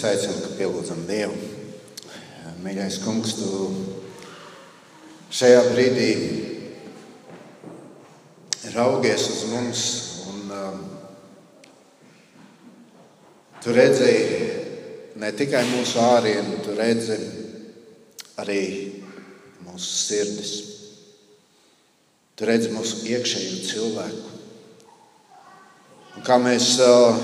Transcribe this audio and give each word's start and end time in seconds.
Es 0.00 0.06
aicinu, 0.08 0.38
ka 0.40 0.54
pielūdzam 0.56 1.02
Dievu. 1.04 1.34
Mīļais 2.64 2.94
kungs, 3.04 3.34
tu 3.36 3.48
šajā 5.36 5.58
brīdī 5.66 6.06
raugies 8.72 9.26
uz 9.28 9.42
mums 9.50 9.82
un 10.30 10.54
um, 10.56 10.78
tu 13.60 13.74
redzēji 13.76 15.18
ne 15.20 15.30
tikai 15.36 15.66
mūsu 15.68 16.00
ārienu, 16.00 16.62
tu 16.64 16.78
redzi 16.78 17.18
arī 18.40 18.64
mūsu 19.66 19.90
sirdis. 20.06 20.54
Tu 22.40 22.48
redzi 22.48 22.72
mūsu 22.72 23.04
iekšējo 23.04 23.60
cilvēku. 23.68 24.32
Un 26.16 26.24
kā 26.24 26.40
mēs 26.40 26.72
uh, 26.88 27.20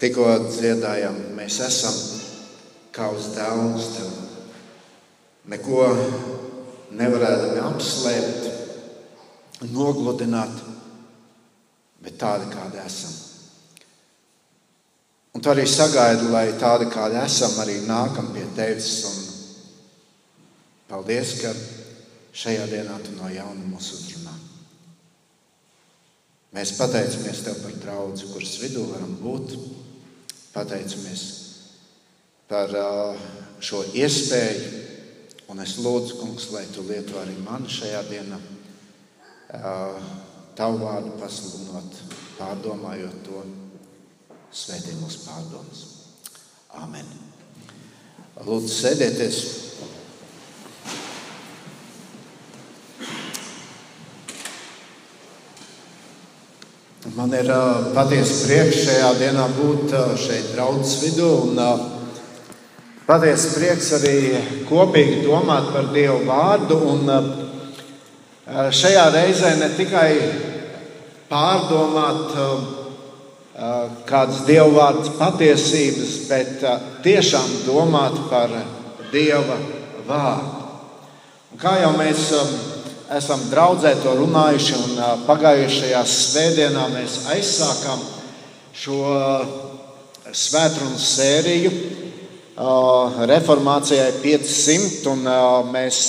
tikko 0.00 0.38
dziedājām, 0.48 1.20
mēs 1.42 1.58
esam 1.64 1.94
kā 2.94 3.08
uz 3.10 3.32
dēlus 3.34 3.88
tev. 3.96 4.10
Neko 5.50 5.86
nevarētu 6.94 7.56
apslēpt, 7.66 8.44
nogludināt, 9.74 10.60
bet 12.02 12.18
tādi, 12.20 12.46
kādi 12.52 12.78
esam. 12.84 13.18
Un 15.32 15.42
tu 15.42 15.50
arī 15.50 15.64
sagaidi, 15.66 16.28
lai 16.30 16.52
tādi, 16.60 16.86
kādi 16.92 17.18
esam, 17.18 17.56
arī 17.64 17.80
nākam 17.88 18.30
pie 18.34 18.44
tevis. 18.54 18.92
Un 19.08 19.16
paldies, 20.92 21.38
ka 21.40 21.54
šajā 22.36 22.68
dienā 22.70 23.00
tu 23.02 23.16
no 23.16 23.30
jauna 23.32 23.66
mūs 23.66 23.94
uzrunā. 23.96 24.34
Mēs 26.52 26.76
pateicamies 26.76 27.46
Tev 27.46 27.62
par 27.64 27.78
draugu, 27.80 28.28
kuras 28.34 28.58
vidū 28.60 28.84
varam 28.92 29.16
būt. 29.24 29.56
Pateicamies 30.52 31.22
par 32.50 32.72
uh, 32.76 33.20
šo 33.64 33.82
iespēju. 33.96 34.80
Un 35.52 35.60
es 35.64 35.74
lūdzu, 35.84 36.16
kungs, 36.20 36.48
lai 36.52 36.64
tu 36.72 36.84
lieto 36.86 37.18
arī 37.20 37.34
mani 37.44 37.68
šajā 37.68 38.02
dienā, 38.08 38.38
uh, 39.58 40.12
tavu 40.56 40.80
vārdu 40.84 41.12
pasludinot, 41.20 41.98
pārdomājot 42.38 43.18
to, 43.26 43.42
svētī 44.52 44.94
mūsu 45.00 45.26
pārdomas. 45.26 45.82
Āmen. 46.80 47.08
Lūdzu, 48.46 48.72
sēdieties! 48.72 49.61
Man 57.12 57.28
ir 57.36 57.44
uh, 57.52 57.90
patiesa 57.92 58.46
prieks 58.46 58.86
šajā 58.86 59.08
dienā 59.18 59.42
būt 59.52 59.90
uh, 59.92 60.14
šeit, 60.16 60.46
draudzes 60.54 60.94
vidū. 61.02 61.26
Un, 61.44 61.58
uh, 61.60 61.82
patiesa 63.04 63.50
prieks 63.52 63.90
arī 63.98 64.14
kopīgi 64.64 65.18
domāt 65.26 65.68
par 65.74 65.90
Dievu 65.92 66.22
vārdu. 66.24 66.78
Un, 66.94 67.12
šajā 68.72 69.04
reizē 69.12 69.52
ne 69.60 69.68
tikai 69.76 70.08
pārdomāt 71.28 72.32
kādas 74.08 74.42
Dieva 74.48 74.72
vārdas 74.72 75.12
patiesības, 75.20 76.18
bet 76.32 76.64
tiešām 77.04 77.54
domāt 77.68 78.16
par 78.32 78.56
Dieva 79.12 79.60
vārdu. 80.08 80.68
Un 81.52 81.60
kā 81.60 81.76
jau 81.84 81.92
mēs. 82.00 82.30
Esam 83.12 83.42
draudzē 83.50 83.90
to 84.00 84.14
runājuši, 84.16 84.76
un 84.80 85.00
pagājušajā 85.26 85.98
svētdienā 86.08 86.86
mēs 86.94 87.18
aizsākām 87.34 88.00
šo 88.72 89.00
svētdienas 90.32 91.08
sēriju 91.18 91.72
Reformācijai 93.28 94.14
500, 94.22 95.12
un 95.12 95.28
mēs 95.74 96.00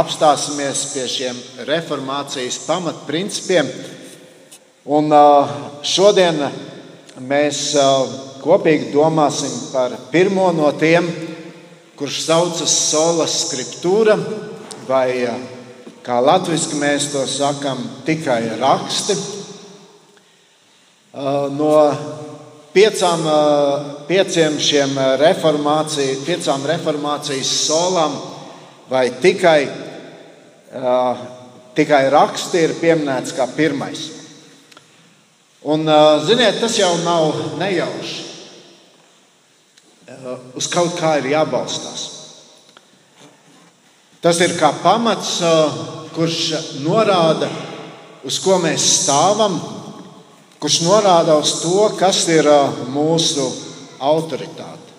apstāsimies 0.00 0.86
pie 0.94 1.06
šiem 1.12 1.44
reformācijas 1.68 2.62
pamatprincipiem. 2.64 3.68
Un 4.96 5.12
šodien 5.84 6.40
mēs 7.20 7.64
kopīgi 8.40 8.94
domāsim 8.96 9.60
par 9.74 10.00
pirmo 10.14 10.48
no 10.56 10.72
tiem, 10.72 11.04
kurš 12.00 12.24
saucas 12.30 12.82
Sola 12.88 13.28
Scriptūra 13.28 14.16
vai 14.88 15.10
Kā 16.02 16.16
latviešu 16.18 16.80
mēs 16.80 17.12
to 17.12 17.20
sakām, 17.30 17.78
tikai 18.02 18.40
raksti. 18.58 19.14
No 21.54 21.68
piecām, 22.74 23.22
pieciem 24.08 24.56
šiem 24.58 24.96
reformācijas, 25.20 26.24
piecām 26.26 26.64
reformācijas 26.66 27.52
solām, 27.68 28.16
vai 28.90 29.04
tikai, 29.22 29.60
tikai 31.78 32.02
raksti 32.10 32.64
ir 32.66 32.74
pieminēts 32.80 33.36
kā 33.36 33.46
pirmais. 33.54 34.02
Un, 35.62 35.86
ziniet, 36.26 36.58
tas 36.58 36.74
jau 36.80 36.90
nav 37.04 37.54
nejauši. 37.62 38.18
Uz 40.58 40.66
kaut 40.66 40.98
kā 40.98 41.20
ir 41.20 41.30
jābalstās. 41.36 42.11
Tas 44.22 44.38
ir 44.38 44.54
kā 44.54 44.70
pamats, 44.84 45.40
kurš 46.14 46.38
norāda, 46.84 47.48
uz 48.22 48.38
ko 48.38 48.60
mēs 48.62 48.84
stāvam, 49.00 49.56
kurš 50.62 50.82
norāda 50.86 51.34
uz 51.42 51.56
to, 51.58 51.88
kas 51.98 52.20
ir 52.30 52.46
mūsu 52.94 53.48
autoritāte. 53.98 54.92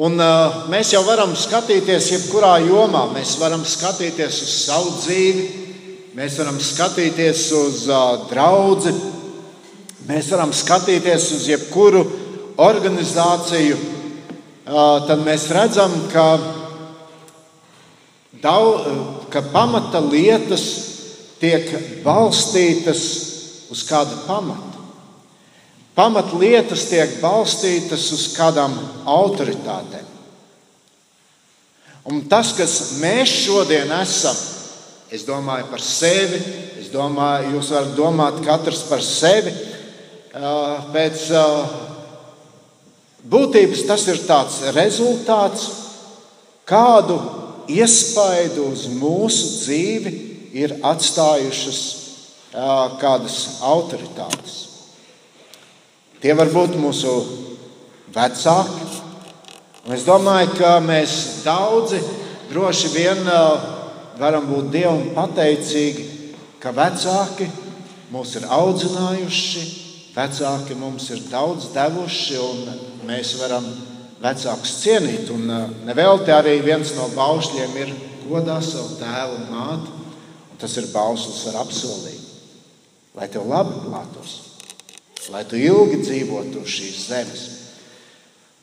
Un, 0.00 0.14
uh, 0.16 0.68
mēs 0.70 0.94
jau 0.94 1.02
varam 1.04 1.32
skatīties, 1.36 2.12
jebkurā 2.14 2.54
jomā. 2.62 3.04
Mēs 3.12 3.34
varam 3.40 3.64
skatīties 3.66 4.36
uz 4.46 4.52
savu 4.64 4.94
dzīvi, 4.96 5.42
mēs 6.16 6.38
varam 6.40 6.60
skatīties 6.62 7.42
uz 7.58 7.82
uh, 7.90 8.22
draugu, 8.30 8.94
mēs 10.08 10.30
varam 10.32 10.54
skatīties 10.54 11.26
uz 11.36 11.48
jebkuru 11.50 12.04
organizāciju. 12.62 13.76
Uh, 14.70 15.02
tad 15.10 15.26
mēs 15.26 15.50
redzam, 15.52 15.92
ka 16.14 16.26
Daudz, 18.40 19.26
ka 19.32 19.42
pamata 19.52 20.00
lietas 20.00 20.64
tiek 21.40 21.66
balstītas 22.04 23.02
uz 23.72 23.82
kādu 23.88 24.16
pamatu. 24.26 24.80
Pamatlietas 25.96 26.86
tiek 26.88 27.18
balstītas 27.20 28.06
uz 28.14 28.28
kādām 28.32 28.72
autoritātēm. 29.10 30.06
Un 32.08 32.22
tas, 32.30 32.54
kas 32.56 32.76
mēs 33.02 33.32
šodien 33.44 33.90
esam, 33.98 34.36
es 35.12 35.26
domāju 35.28 35.66
par 35.68 35.82
sevi, 35.84 36.38
es 36.80 36.88
domāju, 36.94 37.56
jūs 37.56 37.72
varat 37.74 37.92
domāt 37.98 38.40
katrs 38.46 38.86
par 38.88 39.04
sevi. 39.04 39.52
Pēc 40.94 41.26
būtības 43.28 43.84
tas 43.90 44.06
ir 44.08 44.22
tāds 44.24 44.62
rezultāts, 44.72 45.68
kādu 46.64 47.18
iespaidu 47.76 48.70
uz 48.72 48.86
mūsu 48.92 49.50
dzīvi 49.60 50.12
ir 50.58 50.76
atstājušas 50.82 51.80
kādas 53.00 53.36
autoritātes. 53.62 54.56
Tie 56.20 56.34
var 56.36 56.50
būt 56.52 56.74
mūsu 56.76 57.12
vecāki. 58.12 58.88
Un 59.86 59.94
es 59.96 60.04
domāju, 60.04 60.52
ka 60.58 60.74
mēs 60.84 61.42
daudzi 61.46 62.00
droši 62.50 62.90
vien 62.92 63.22
varam 64.20 64.48
būt 64.50 64.68
Dievam 64.74 65.06
pateicīgi, 65.16 66.04
ka 66.60 66.74
vecāki 66.76 67.48
mūs 68.12 68.34
ir 68.36 68.48
audzinājuši, 68.52 69.62
vecāki 70.12 70.76
mums 70.76 71.08
ir 71.14 71.22
daudz 71.30 71.70
devuši, 71.72 72.36
un 72.42 73.06
mēs 73.08 73.36
varam 73.40 73.64
vecākus 74.20 74.76
cienīt. 74.82 75.30
Un 75.34 75.48
nevelti 75.88 76.34
arī 76.34 76.58
viens 76.64 76.92
no 76.96 77.08
baušļiem 77.14 77.76
ir 77.82 77.94
godā 78.26 78.60
savu 78.64 78.98
tēvu 79.00 79.38
un 79.38 79.46
māti. 79.54 79.94
Un 80.52 80.60
tas 80.60 80.76
ir 80.80 80.90
bauslis 80.92 81.46
ar 81.50 81.62
apsolījumu. 81.64 82.28
Lai 83.18 83.26
tev 83.26 83.48
labi 83.50 83.74
klātos, 83.82 84.34
lai 85.34 85.42
tu 85.48 85.58
ilgi 85.58 85.98
dzīvotu 86.04 86.60
uz 86.62 86.70
šīs 86.70 87.00
zemes. 87.10 87.42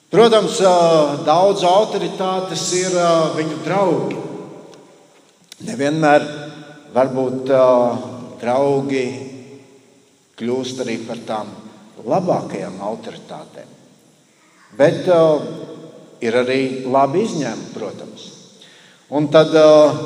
Protams, 0.07 0.61
daudz 1.27 1.65
autoritātes 1.67 2.63
ir 2.79 2.95
viņu 3.35 3.57
draugi. 3.65 4.21
Nevienmēr 5.67 6.23
varbūt 6.95 7.51
draugi 8.39 9.05
kļūst 10.39 10.83
arī 10.85 10.95
par 11.03 11.19
tām 11.27 11.51
labākajām 12.07 12.79
autoritātēm. 12.87 13.73
Bet 14.75 15.07
uh, 15.07 15.39
ir 16.19 16.35
arī 16.35 16.61
labi 16.89 17.23
izņēmumi, 17.23 17.71
protams. 17.75 18.25
Un 19.07 19.29
tad 19.31 19.53
uh, 19.55 20.01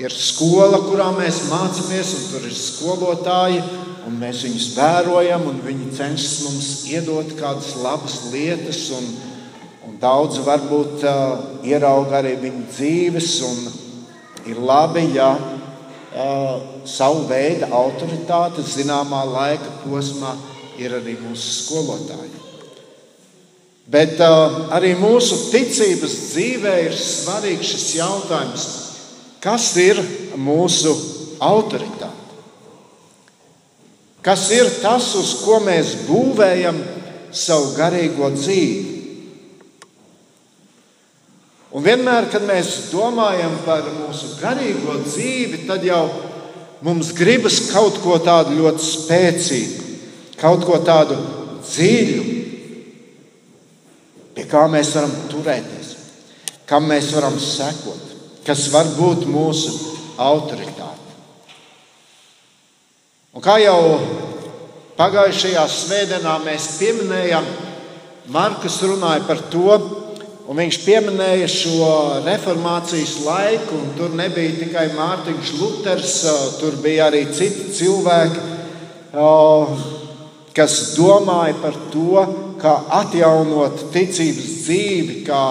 ir 0.00 0.14
skola, 0.14 0.80
kurā 0.86 1.10
mēs 1.16 1.42
mācāmies, 1.50 2.14
un 2.16 2.26
tur 2.32 2.46
ir 2.48 2.56
skolotāji, 2.56 3.60
un 4.08 4.16
mēs 4.16 4.44
viņus 4.46 4.68
vērojam, 4.78 5.44
un 5.50 5.60
viņi 5.64 5.90
cenšas 5.98 6.36
mums 6.46 6.70
iedot 6.88 7.34
kādas 7.36 7.74
labas 7.82 8.16
lietas, 8.32 8.86
un, 8.96 9.10
un 9.88 10.00
daudz 10.00 10.40
varbūt 10.46 11.04
uh, 11.04 11.44
ierauga 11.66 12.22
arī 12.22 12.38
viņu 12.40 12.64
dzīves, 12.72 13.30
un 13.50 14.48
ir 14.48 14.64
labi, 14.64 15.04
ja 15.18 15.34
uh, 15.36 16.82
savu 16.88 17.26
veidu 17.28 17.68
autoritāte 17.68 18.64
zināmā 18.64 19.26
laika 19.28 19.76
posmā 19.84 20.32
ir 20.80 20.96
arī 20.96 21.18
mūsu 21.20 21.58
skolotāji. 21.66 22.47
Bet 23.88 24.18
uh, 24.20 24.68
arī 24.76 24.92
mūsu 25.00 25.46
ticības 25.48 26.14
dzīvē 26.28 26.74
ir 26.90 26.96
svarīgs 26.96 27.70
šis 27.72 27.86
jautājums, 27.96 28.66
kas 29.40 29.70
ir 29.80 30.02
mūsu 30.36 30.92
autoritāte? 31.40 32.12
Kas 34.20 34.50
ir 34.52 34.68
tas, 34.82 35.06
uz 35.16 35.38
ko 35.40 35.56
mēs 35.64 35.94
būvējam 36.04 36.82
savu 37.32 37.72
garīgo 37.78 38.28
dzīvi? 38.34 38.96
Un 41.72 41.84
vienmēr, 41.84 42.28
kad 42.32 42.44
mēs 42.48 42.90
domājam 42.92 43.56
par 43.64 43.88
mūsu 43.94 44.34
garīgo 44.42 44.98
dzīvi, 45.06 45.64
tad 45.68 45.84
jau 45.84 46.02
mums 46.84 47.14
gribas 47.16 47.62
kaut 47.72 48.02
ko 48.04 48.20
tādu 48.20 48.56
ļoti 48.58 48.84
spēcīgu, 48.84 49.86
kaut 50.40 50.64
ko 50.68 50.80
tādu 50.84 51.16
dziļu, 51.64 52.37
pie 54.38 54.44
kā 54.46 54.68
mēs 54.70 54.92
varam 54.94 55.10
turēties, 55.32 55.88
kam 56.70 56.84
mēs 56.86 57.10
varam 57.10 57.34
sekot, 57.42 58.14
kas 58.46 58.68
var 58.70 58.86
būt 58.94 59.26
mūsu 59.26 59.72
autoritāte. 60.14 61.16
Un 63.34 63.42
kā 63.42 63.56
jau 63.58 63.98
pagājušajā 64.94 65.64
svētdienā 65.74 66.36
mēs 66.46 66.70
pieminējām, 66.78 67.50
Markus 68.30 68.78
runāja 68.86 69.26
par 69.26 69.42
to, 69.50 69.74
un 70.46 70.62
viņš 70.62 70.78
pieminēja 70.84 71.46
šo 71.50 71.92
reformācijas 72.26 73.14
laiku. 73.24 73.78
Tur 73.96 74.14
nebija 74.14 74.54
tikai 74.60 74.90
Mārtiņš 74.94 75.54
Luters, 75.58 76.18
tur 76.60 76.76
bija 76.84 77.08
arī 77.08 77.24
citi 77.32 77.72
cilvēki, 77.78 78.44
kas 80.54 80.76
domāja 80.94 81.56
par 81.62 81.80
to, 81.90 82.26
kā 82.60 82.74
atjaunot 83.00 83.88
ticības 83.94 84.48
dzīvi, 84.64 85.22
kā 85.26 85.42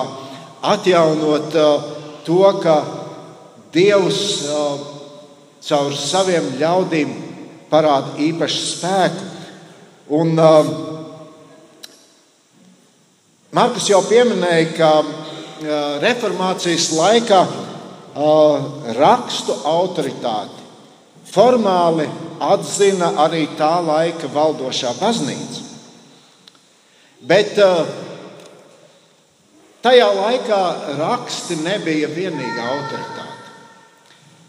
atjaunot 0.74 1.56
uh, 1.56 1.88
to, 2.25 2.44
ka 2.63 2.77
Dievs 3.74 4.19
uh, 4.48 4.80
caur 5.68 5.95
saviem 6.00 6.54
ļaudīm 6.57 7.12
parāda 7.69 8.15
īpašu 8.24 8.62
spēku. 8.71 9.31
Un, 10.18 10.33
uh, 10.39 10.71
Markus 13.57 13.88
jau 13.89 14.01
pieminēja, 14.06 14.71
ka 14.77 14.92
reformācijas 16.03 16.92
laikā 16.94 17.39
rakstu 18.98 19.56
autoritāti 19.65 20.68
formāli 21.31 22.06
atzina 22.44 23.13
arī 23.24 23.45
tā 23.57 23.77
laika 23.83 24.30
valdošā 24.33 24.94
baznīca. 25.00 25.67
Bet 27.25 27.56
uh, 27.58 27.88
tajā 29.81 30.08
laikā 30.14 30.60
raksti 31.00 31.58
nebija 31.64 32.10
vienīgā 32.14 32.66
autoritāte. 32.75 33.54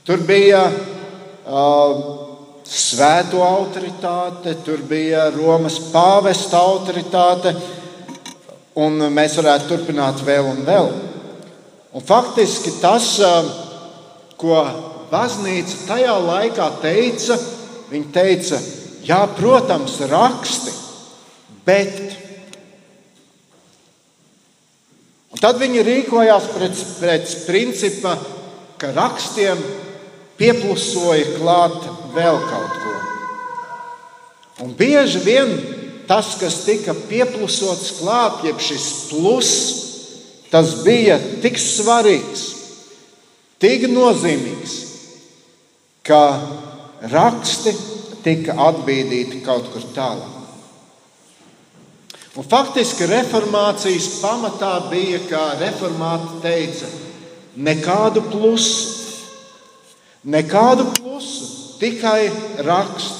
Tur 0.04 0.20
bija 0.28 0.66
uh, 0.68 2.02
svēto 2.68 3.40
autoritāte, 3.44 4.58
tur 4.66 4.84
bija 4.84 5.30
Romas 5.32 5.78
pāvesta 5.88 6.60
autoritāte, 6.60 7.54
un 8.76 9.00
mēs 9.16 9.38
varētu 9.40 9.72
turpināt 9.72 10.20
vēl 10.28 10.52
un 10.52 10.62
vēl. 10.68 10.92
Un 11.96 12.04
faktiski 12.04 12.76
tas, 12.82 13.14
uh, 13.24 13.48
ko 14.36 14.60
baznīca 15.08 15.86
tajā 15.88 16.20
laikā 16.20 16.70
teica, 16.84 17.40
viņa 17.88 18.12
teica, 18.12 18.60
jā, 19.08 19.24
protams, 19.40 19.96
raksti, 20.12 20.76
bet 21.64 22.27
Un 25.28 25.40
tad 25.42 25.58
viņi 25.60 25.84
rīkojās 25.84 26.46
pēc, 26.54 26.84
pēc 27.02 27.34
principa, 27.44 28.14
ka 28.80 28.92
rakstiem 28.96 29.60
pieplusoja 30.38 31.34
klāt 31.36 31.76
vēl 32.14 32.38
kaut 32.48 32.78
ko. 32.84 32.94
Un 34.64 34.72
bieži 34.78 35.20
vien 35.22 35.52
tas, 36.08 36.32
kas 36.40 36.62
tika 36.64 36.94
pieplusots 37.10 37.98
klāt, 38.00 38.40
jeb 38.48 38.62
šis 38.62 38.86
plus, 39.10 39.50
tas 40.50 40.78
bija 40.86 41.18
tik 41.42 41.60
svarīgs, 41.60 42.46
tik 43.60 43.84
nozīmīgs, 43.92 44.78
ka 46.08 46.22
raksti 47.12 47.76
tika 48.24 48.56
atbīdīti 48.70 49.44
kaut 49.44 49.68
kur 49.74 49.84
tālāk. 49.94 50.37
Un 52.38 52.46
faktiski 52.46 53.02
reformācijas 53.10 54.20
pamatā 54.22 54.76
bija, 54.92 55.18
kā 55.26 55.40
reformāti 55.58 56.36
teica, 56.44 56.86
nekādu 57.58 58.22
plusu, 58.30 58.92
nekādu 60.22 60.84
plusu, 60.94 61.48
tikai 61.80 62.28
rakstu. 62.62 63.16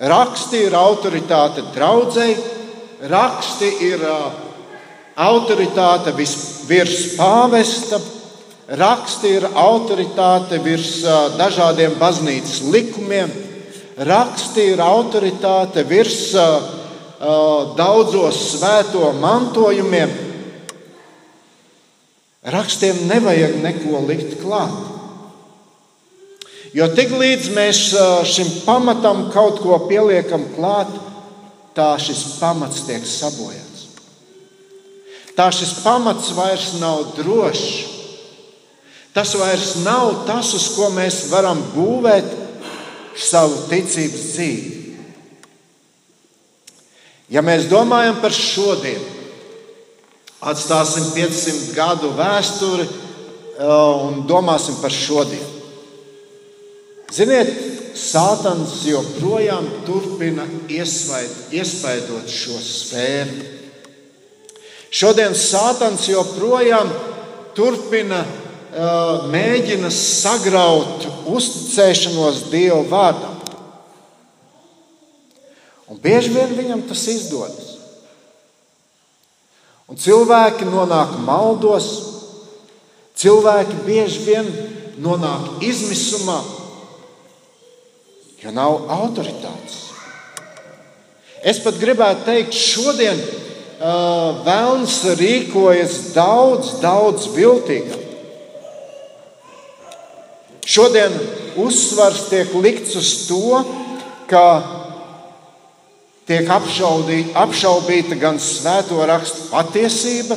Raksti 0.00 0.62
ir 0.70 0.78
autoritāte 0.80 1.66
draudzēji, 1.74 2.38
raksti 3.12 3.70
ir 3.90 4.06
autoritāte 5.20 6.16
virs 6.16 6.96
pāvesta, 7.18 8.00
raksti 8.80 9.36
ir 9.36 9.50
autoritāte 9.52 10.64
virs 10.64 11.02
dažādiem 11.36 12.00
baznīcas 12.00 12.64
likumiem 12.72 13.49
raksti 14.00 14.70
ir 14.72 14.80
autoritāte 14.80 15.84
virs 15.88 16.30
uh, 16.38 16.80
daudzos 17.76 18.38
svēto 18.54 19.12
mantojumiem. 19.20 20.12
Rakstiem 22.40 23.04
nevajag 23.10 23.58
neko 23.60 24.00
likt 24.08 24.38
klāt. 24.40 24.78
Jo 26.72 26.86
tiklīdz 26.94 27.50
mēs 27.52 27.80
šim 28.30 28.50
pamatam 28.64 29.26
kaut 29.34 29.58
ko 29.60 29.76
pieliekam 29.90 30.46
klāt, 30.54 30.92
tā 31.74 31.92
šis 32.00 32.38
pamats 32.38 32.86
tiek 32.86 33.04
sabojāts. 33.04 33.88
Tā 35.34 35.50
šis 35.52 35.74
pamats 35.82 36.30
vairs 36.36 36.76
nav 36.80 37.10
drošs. 37.18 37.98
Tas 39.10 39.34
vairs 39.34 39.74
nav 39.82 40.22
tas, 40.28 40.54
uz 40.54 40.68
ko 40.76 40.92
mēs 40.94 41.24
varam 41.32 41.58
būvēt 41.74 42.49
savu 43.16 43.66
ticības 43.70 44.26
dzīvi. 44.34 44.76
Ja 47.30 47.42
mēs 47.46 47.68
domājam 47.70 48.18
par 48.22 48.34
šodienu, 48.34 49.06
atstāsim 50.50 51.12
500 51.14 51.74
gadu 51.76 52.10
vēsturi 52.18 52.86
uh, 52.88 54.08
un 54.08 54.24
domāsim 54.26 54.80
par 54.82 54.94
šodienu. 54.94 55.58
Ziniet, 57.10 57.50
Sātans 58.00 58.84
joprojām 58.86 59.66
turpina 59.84 60.44
iespaidot 60.70 62.30
šo 62.30 62.54
sfēru. 62.62 63.48
Šodien 64.94 65.34
Sātans 65.38 66.06
joprojām 66.08 66.88
turpina 67.58 68.22
mēģina 68.70 69.90
sagraut 69.90 71.06
uzticēšanos 71.26 72.44
Dieva 72.52 72.82
vārdam. 72.86 73.36
Un 75.90 75.98
bieži 75.98 76.30
vien 76.30 76.54
viņam 76.54 76.84
tas 76.86 77.02
izdodas. 77.10 77.66
Un 79.90 79.98
cilvēki 79.98 80.68
nonāk 80.70 81.16
maldos, 81.26 81.88
cilvēki 83.18 83.80
bieži 83.88 84.22
vien 84.22 84.50
nonāk 85.02 85.64
izmisumā, 85.66 86.38
jo 88.38 88.52
nav 88.54 88.86
autoritātes. 88.86 89.80
Es 91.42 91.58
pat 91.64 91.80
gribētu 91.80 92.22
teikt, 92.28 92.54
šodien 92.54 93.18
uh, 93.18 94.44
Vēlns 94.44 95.00
rīkojas 95.18 96.12
daudz, 96.14 96.76
daudz 96.84 97.26
viltīgāk. 97.34 98.09
Šodien 100.70 101.14
uzsvars 101.58 102.28
tiek 102.30 102.52
likts 102.54 102.94
uz 102.94 103.08
to, 103.26 103.58
ka 104.30 104.44
tiek 106.30 106.46
apšaubīta 106.46 108.18
gan 108.20 108.38
svēto 108.38 109.00
rakstu 109.10 109.48
patiesība, 109.50 110.36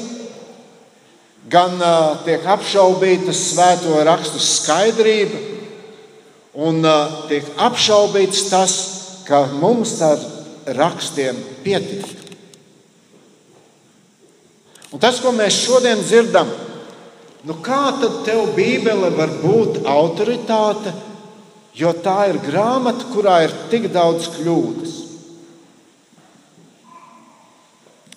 gan 1.54 1.78
uh, 1.78 2.24
tiek 2.26 2.48
apšaubīta 2.50 3.36
svēto 3.38 4.02
rakstu 4.08 4.42
skaidrība. 4.42 5.44
Un 6.66 6.82
uh, 6.82 7.22
tiek 7.30 7.46
apšaubīts 7.62 8.48
tas, 8.50 8.76
ka 9.30 9.46
mums 9.62 10.00
ar 10.02 10.18
rakstiem 10.82 11.38
pietiek. 11.62 12.10
Un 14.94 15.02
tas, 15.02 15.22
ko 15.22 15.30
mēs 15.34 15.62
šodien 15.62 16.02
dzirdam, 16.02 16.50
nu 17.48 17.58
kā 17.64 17.84
tad 18.00 18.22
tev 18.28 18.54
Bībele 18.56 19.10
var 19.18 19.32
būt 19.42 19.82
autoritāte, 19.90 20.94
jo 21.76 21.92
tā 22.06 22.30
ir 22.32 22.40
grāmata, 22.44 23.10
kurā 23.12 23.42
ir 23.48 23.56
tik 23.72 23.90
daudz 23.94 24.30
kļūdas. 24.38 25.00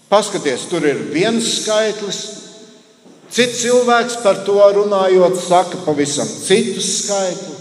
Paskaties, 0.07 0.69
tur 0.71 0.87
ir 0.87 1.01
viens 1.11 1.47
skaitlis, 1.65 2.21
cits 3.35 3.65
cilvēks 3.65 4.21
par 4.23 4.45
to 4.47 4.61
runājot, 4.77 5.35
saka 5.43 5.81
pavisam 5.83 6.29
citu 6.29 6.85
skaitli. 6.85 7.57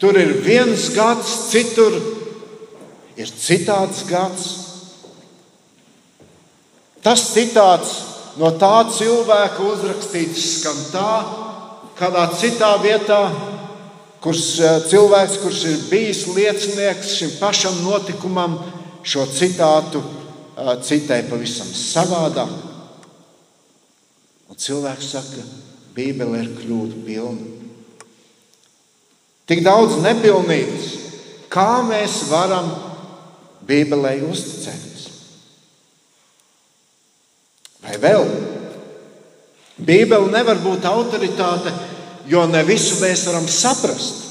Tur 0.00 0.16
ir 0.16 0.34
viens 0.44 0.86
gads, 0.96 1.32
citur 1.48 1.96
ir 3.20 3.28
citāds 3.28 4.04
gads. 4.08 4.46
Tas 7.00 7.24
citāts 7.32 8.09
no 8.40 8.50
tā 8.56 8.74
cilvēka 8.88 9.64
uzrakstīts 9.68 10.44
skan 10.56 10.78
tā, 10.94 11.12
kādā 11.98 12.24
citā 12.40 12.72
vietā, 12.80 13.20
kurš 14.24 14.44
eh, 14.64 14.78
cilvēks, 14.88 15.38
kurš 15.42 15.60
ir 15.68 15.84
bijis 15.90 16.24
liecinieks 16.32 17.14
šim 17.18 17.36
pašam 17.40 17.76
notikumam, 17.84 18.58
šo 19.04 19.26
citātu 19.28 20.00
eh, 20.00 20.74
citē 20.84 21.22
pavisam 21.28 21.68
savādāk. 21.68 22.52
Un 24.50 24.58
cilvēks 24.58 25.14
saka, 25.14 25.44
Bībele 25.94 26.44
ir 26.44 26.52
kļūda 26.54 27.00
pilna. 27.04 27.48
Tik 29.50 29.64
daudz 29.66 29.96
nepilnības, 29.98 30.92
kā 31.50 31.82
mēs 31.82 32.22
varam 32.30 32.70
Bībelē 33.66 34.20
uzticēties. 34.28 34.89
Vai 37.84 37.96
vēl? 38.00 38.24
Bībele 39.80 40.28
nevar 40.32 40.60
būt 40.60 40.84
autoritāte, 40.88 41.72
jo 42.28 42.44
ne 42.46 42.60
visu 42.68 42.98
mēs 43.00 43.24
varam 43.28 43.46
saprast. 43.48 44.26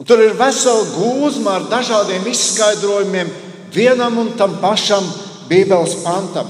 Un 0.00 0.08
tur 0.08 0.20
ir 0.24 0.36
vesela 0.36 0.84
gūzma 0.94 1.58
ar 1.58 1.66
dažādiem 1.68 2.28
izskaidrojumiem 2.30 3.32
vienam 3.72 4.16
un 4.22 4.32
tam 4.36 4.56
pašam 4.60 5.04
Bībeles 5.50 5.98
pantam. 6.04 6.48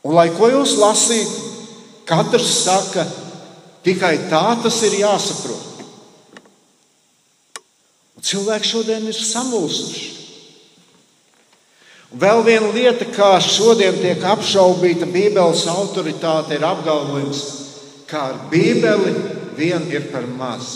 Un, 0.00 0.14
lai 0.16 0.30
ko 0.32 0.48
jūs 0.48 0.78
lasītu, 0.80 1.48
Katrs 2.08 2.48
saka, 2.64 3.04
tikai 3.86 4.16
tā 4.30 4.56
tas 4.62 4.78
ir 4.88 4.96
jāsaprot. 5.02 5.84
Un 8.16 8.24
cilvēki 8.26 8.70
šodien 8.72 9.06
ir 9.06 9.14
samulsuši. 9.14 10.08
Vēl 12.10 12.40
viena 12.42 12.72
lieta, 12.74 13.06
kā 13.14 13.36
šodien 13.38 13.94
tiek 14.00 14.22
apšaubīta 14.26 15.06
Bībeles 15.06 15.62
autoritāte, 15.70 16.56
ir 16.56 16.64
apgalvojums, 16.66 17.42
ka 18.10 18.24
ar 18.32 18.40
Bībeli 18.50 19.12
vien 19.54 19.84
ir 19.92 20.08
par 20.10 20.26
maz. 20.26 20.72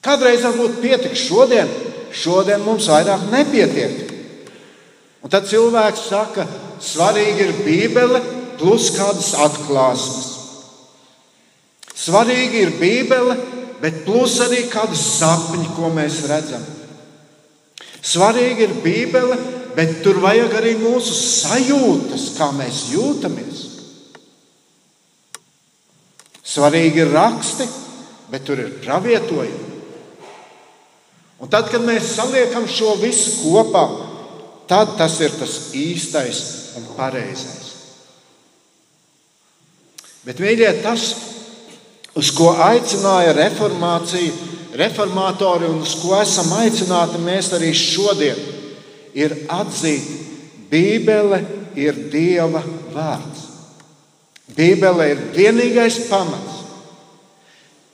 Kādreiz 0.00 0.40
varbūt 0.46 0.78
pietiks, 0.80 1.26
šodien, 1.28 1.68
šodien 2.16 2.64
mums 2.64 2.88
vairāk 2.88 3.28
nepietiek. 3.28 4.14
Un 5.20 5.28
tad 5.28 5.50
cilvēks 5.50 6.06
saka, 6.08 6.46
svarīgi 6.80 7.44
ir 7.44 7.54
Bībele 7.66 8.22
plus 8.56 8.88
kādas 8.96 9.34
atklāsmes. 9.36 10.32
Svarīgi 11.92 12.64
ir 12.64 12.74
Bībele, 12.80 13.36
bet 13.82 14.04
plus 14.08 14.40
arī 14.40 14.64
kādi 14.72 14.96
sapņi, 14.96 15.74
ko 15.76 15.92
mēs 15.92 16.22
redzam. 16.30 16.77
Svarīgi 18.08 18.64
ir 18.64 18.76
Bībele, 18.80 19.36
bet 19.76 19.98
tur 20.04 20.20
vajag 20.22 20.54
arī 20.60 20.74
mūsu 20.80 21.12
sajūtas, 21.12 22.30
kā 22.38 22.48
mēs 22.56 22.86
jūtamies. 22.94 23.64
Svarīgi 26.48 27.04
ir 27.04 27.12
raksti, 27.12 27.66
bet 28.32 28.46
tur 28.48 28.62
ir 28.62 28.78
pravietojumi. 28.80 29.66
Un 31.38 31.50
tad, 31.52 31.68
kad 31.70 31.84
mēs 31.86 32.16
saliekam 32.16 32.64
šo 32.66 32.96
visu 32.98 33.36
kopā, 33.44 33.84
tad 34.70 34.96
tas 34.98 35.20
ir 35.22 35.36
tas 35.38 35.58
īstais 35.76 36.40
un 36.80 36.88
pareizais. 36.96 37.68
Bet, 40.26 40.40
mīļie, 40.42 40.70
tas, 40.82 41.04
uz 42.18 42.32
ko 42.36 42.50
aicināja 42.66 43.36
reformācija, 43.36 44.47
reformatori 44.78 45.66
un 45.68 45.82
uz 45.82 45.96
ko 45.98 46.14
esam 46.20 46.52
aicināti 46.60 47.20
mēs 47.24 47.50
arī 47.56 47.72
šodien, 47.74 48.38
ir 49.18 49.34
atzīt, 49.50 50.06
Bībele 50.68 51.40
ir 51.78 51.96
Dieva 52.12 52.62
vārds. 52.92 53.46
Bībele 54.54 55.10
ir 55.12 55.20
vienīgais 55.36 56.02
pamats. 56.10 56.64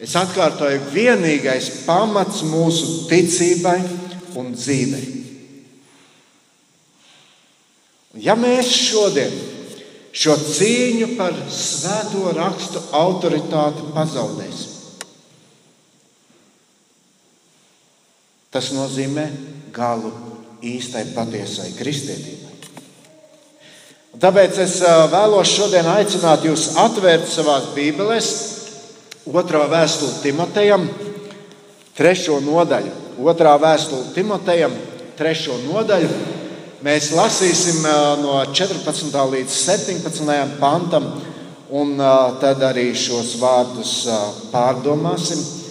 Es 0.00 0.14
atkārtoju, 0.18 0.90
vienīgais 0.92 1.70
pamats 1.86 2.42
mūsu 2.46 3.06
ticībai 3.08 3.78
un 4.40 4.52
dzīvei. 4.56 5.10
Ja 8.22 8.36
mēs 8.38 8.70
šodien 8.70 9.32
šo 10.14 10.36
cīņu 10.38 11.14
par 11.18 11.34
svēto 11.50 12.30
rakstu 12.36 12.82
autoritāti 12.94 13.88
pazaudēsim, 13.94 14.73
tas 18.54 18.70
nozīmē 18.70 19.26
galu 19.74 20.12
īstai 20.62 21.08
patiesai 21.10 21.72
kristietībai. 21.74 22.52
Tāpēc 24.22 24.58
es 24.62 24.76
vēlos 25.10 25.50
šodien 25.50 25.88
aicināt 25.90 26.44
jūs 26.46 26.68
atvērt 26.78 27.26
savās 27.26 27.72
Bībeles, 27.74 28.28
otrā 29.26 29.64
vēstule 29.72 30.20
Timotejam, 30.22 30.86
trešo 31.98 32.38
nodaļu. 32.46 32.92
Otrā 33.26 33.56
vēstule 33.58 34.12
Timotejam, 34.14 34.72
trešo 35.18 35.58
nodaļu. 35.66 36.12
Mēs 36.86 37.10
lasīsim 37.16 37.82
no 38.22 38.38
14. 38.54 39.18
līdz 39.34 39.58
17. 39.66 40.56
pantam, 40.62 41.10
un 41.74 41.98
tad 42.38 42.62
arī 42.70 42.90
šos 42.94 43.34
vārdus 43.42 43.96
pārdomāsim. 44.54 45.63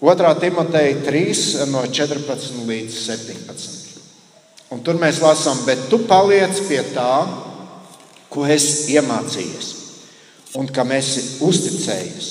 2. 0.00 0.34
Timoteja 0.40 0.96
3, 1.04 1.66
no 1.68 1.84
14 1.84 2.64
līdz 2.64 2.94
17. 3.04 3.80
Un 4.72 4.80
tur 4.86 4.96
mēs 4.96 5.18
lasām, 5.20 5.60
bet 5.66 5.88
tu 5.90 5.98
paliec 6.08 6.56
pie 6.68 6.80
tā, 6.94 7.26
ko 8.30 8.46
esi 8.46 8.94
iemācījies, 8.94 9.68
un 10.56 10.70
kam 10.70 10.94
esi 10.94 11.42
uzticējies, 11.44 12.30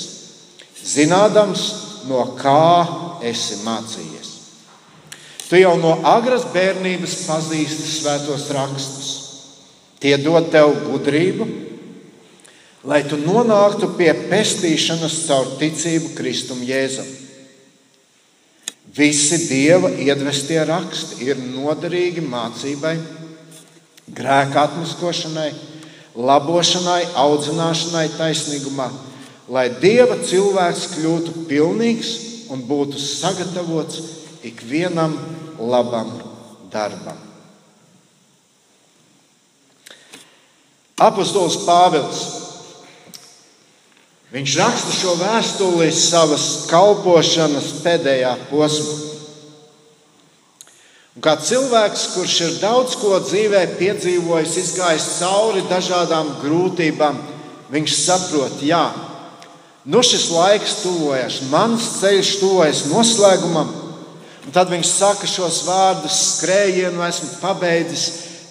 zinādams, 0.81 1.67
no 2.09 2.23
kā 2.39 3.21
esi 3.27 3.59
mācījies. 3.65 4.31
Tu 5.49 5.61
jau 5.61 5.75
no 5.81 5.97
agras 6.07 6.47
bērnības 6.53 7.15
pazīsti 7.27 7.87
svētos 7.89 8.47
rakstus. 8.55 9.09
Tie 9.99 10.15
dod 10.21 10.47
tev 10.53 10.71
gudrību, 10.87 11.47
lai 12.87 13.01
tu 13.03 13.17
nonāktu 13.19 13.91
pie 13.99 14.13
pestīšanas 14.29 15.23
caur 15.27 15.57
ticību 15.59 16.13
Kristum 16.15 16.61
Jēzum. 16.63 17.18
Visi 18.95 19.37
dieva 19.45 19.91
iedvestie 19.93 20.59
raksti 20.65 21.27
ir 21.27 21.37
noderīgi 21.37 22.23
mācībai, 22.25 22.95
grēka 24.17 24.63
atmaskošanai, 24.65 25.51
labošanai, 26.17 27.03
audzināšanai 27.21 28.07
taisnīgumā, 28.17 28.89
lai 29.53 29.67
dieva 29.81 30.17
cilvēks 30.25 30.87
kļūtu 30.95 31.45
pilnīgs 31.51 32.11
un 32.49 32.65
būtu 32.65 32.97
sagatavots 32.97 34.01
ikvienam 34.49 35.13
labam 35.59 36.09
darbam. 36.73 37.17
Apostols 40.99 41.61
Pāvils. 41.63 42.48
Viņš 44.29 44.55
raksta 44.59 44.93
šo 44.93 45.15
vēstuli 45.17 45.89
savas 45.95 46.45
kalpošanas 46.69 47.71
pēdējā 47.81 48.35
posmā. 48.51 48.97
Un 51.17 51.25
kā 51.25 51.33
cilvēks, 51.41 52.05
kurš 52.13 52.35
ir 52.45 52.53
daudz 52.61 52.93
ko 53.01 53.17
dzīvē 53.25 53.63
piedzīvojis, 53.79 54.55
izgājis 54.61 55.07
cauri 55.17 55.65
dažādām 55.67 56.29
grūtībām, 56.43 57.17
viņš 57.73 57.95
saprot, 57.97 58.61
jā, 58.63 58.85
nu 59.89 60.03
šis 60.05 60.29
laiks 60.31 60.77
tuvojas, 60.85 61.41
mans 61.49 61.89
ceļš 61.97 62.35
tuvojas 62.39 62.85
noslēgumam, 62.93 63.73
Un 64.49 64.53
tad 64.55 64.71
viņš 64.73 64.87
saka 64.89 65.27
šos 65.29 65.59
vārdus: 65.67 66.15
skrējienu 66.39 67.03
esmu 67.05 67.35
pabeidzis, 67.37 68.05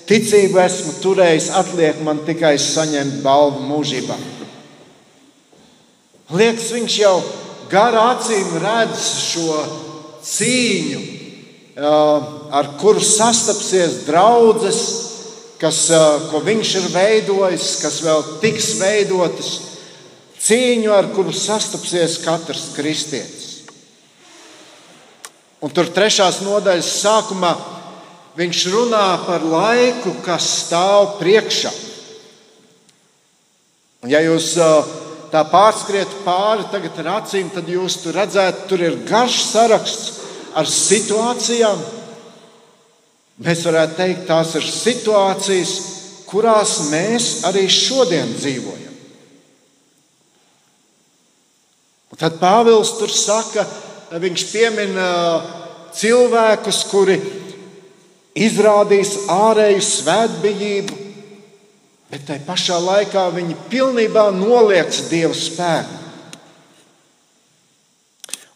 ticību 0.06 0.60
esmu 0.62 0.92
turējis, 1.02 1.48
atliek 1.58 1.98
man 2.06 2.20
tikai 2.22 2.52
saņemt 2.62 3.16
balvu 3.24 3.64
mūžībā. 3.66 4.14
Liekas, 6.28 6.72
viņš 6.76 6.94
jau 7.00 7.14
garā 7.72 8.02
acīm 8.12 8.58
redz 8.60 9.04
šo 9.30 9.54
cīņu, 10.28 11.00
ar 12.52 12.68
kuru 12.80 13.00
sastapsies 13.00 14.02
draudzes, 14.04 14.82
kas, 15.60 15.86
ko 16.28 16.42
viņš 16.44 16.74
ir 16.82 16.90
veidojis, 16.92 17.70
kas 17.80 17.98
vēl 18.04 18.22
tiks 18.44 18.74
veidotas, 18.76 19.50
cīņu, 20.44 20.92
ar 20.92 21.08
kuru 21.16 21.32
sastapsies 21.32 22.20
katrs 22.26 22.68
kristietis. 22.76 23.48
Un 25.64 25.72
tur 25.74 25.88
trešās 25.90 26.42
nodaļas 26.44 26.92
sākumā 27.00 27.56
viņš 28.38 28.66
runā 28.70 29.06
par 29.24 29.42
laiku, 29.42 30.12
kas 30.22 30.44
stāv 30.66 31.16
priekšā. 31.18 31.72
Ja 34.06 34.20
jūs 34.22 34.52
tā 35.32 35.44
pārskrietu 35.48 36.22
pāri 36.24 36.66
tagad 36.72 36.98
ar 37.02 37.10
acīm, 37.18 37.50
tad 37.52 37.68
jūs 37.68 38.00
tur 38.02 38.16
redzētu, 38.18 38.66
tur 38.70 38.82
ir 38.84 38.98
garš 39.08 39.38
saraksts 39.50 40.18
ar 40.58 40.68
situācijām. 40.68 41.80
Mēs 43.46 43.62
varētu 43.68 43.98
teikt, 43.98 44.26
tās 44.26 44.54
ir 44.58 44.66
situācijas, 44.66 45.74
kurās 46.28 46.74
mēs 46.90 47.28
arī 47.48 47.68
šodien 47.70 48.32
dzīvojam. 48.34 48.94
Un 52.08 52.20
tad 52.20 52.40
Pāvils 52.40 52.96
tur 52.98 53.12
saka, 53.12 53.66
viņš 54.10 54.46
piemina 54.50 55.08
cilvēkus, 55.94 56.80
kuri 56.90 57.18
izrādīs 58.38 59.14
ārēju 59.30 59.84
svētbijību, 59.84 60.98
bet 62.08 62.24
tai 62.28 62.38
pašā 62.44 62.78
laikā 62.82 63.28
viņi 63.34 63.56
pilnībā 63.72 64.28
noliedz 64.36 65.08
Dieva 65.10 65.36
spēku. 65.36 65.96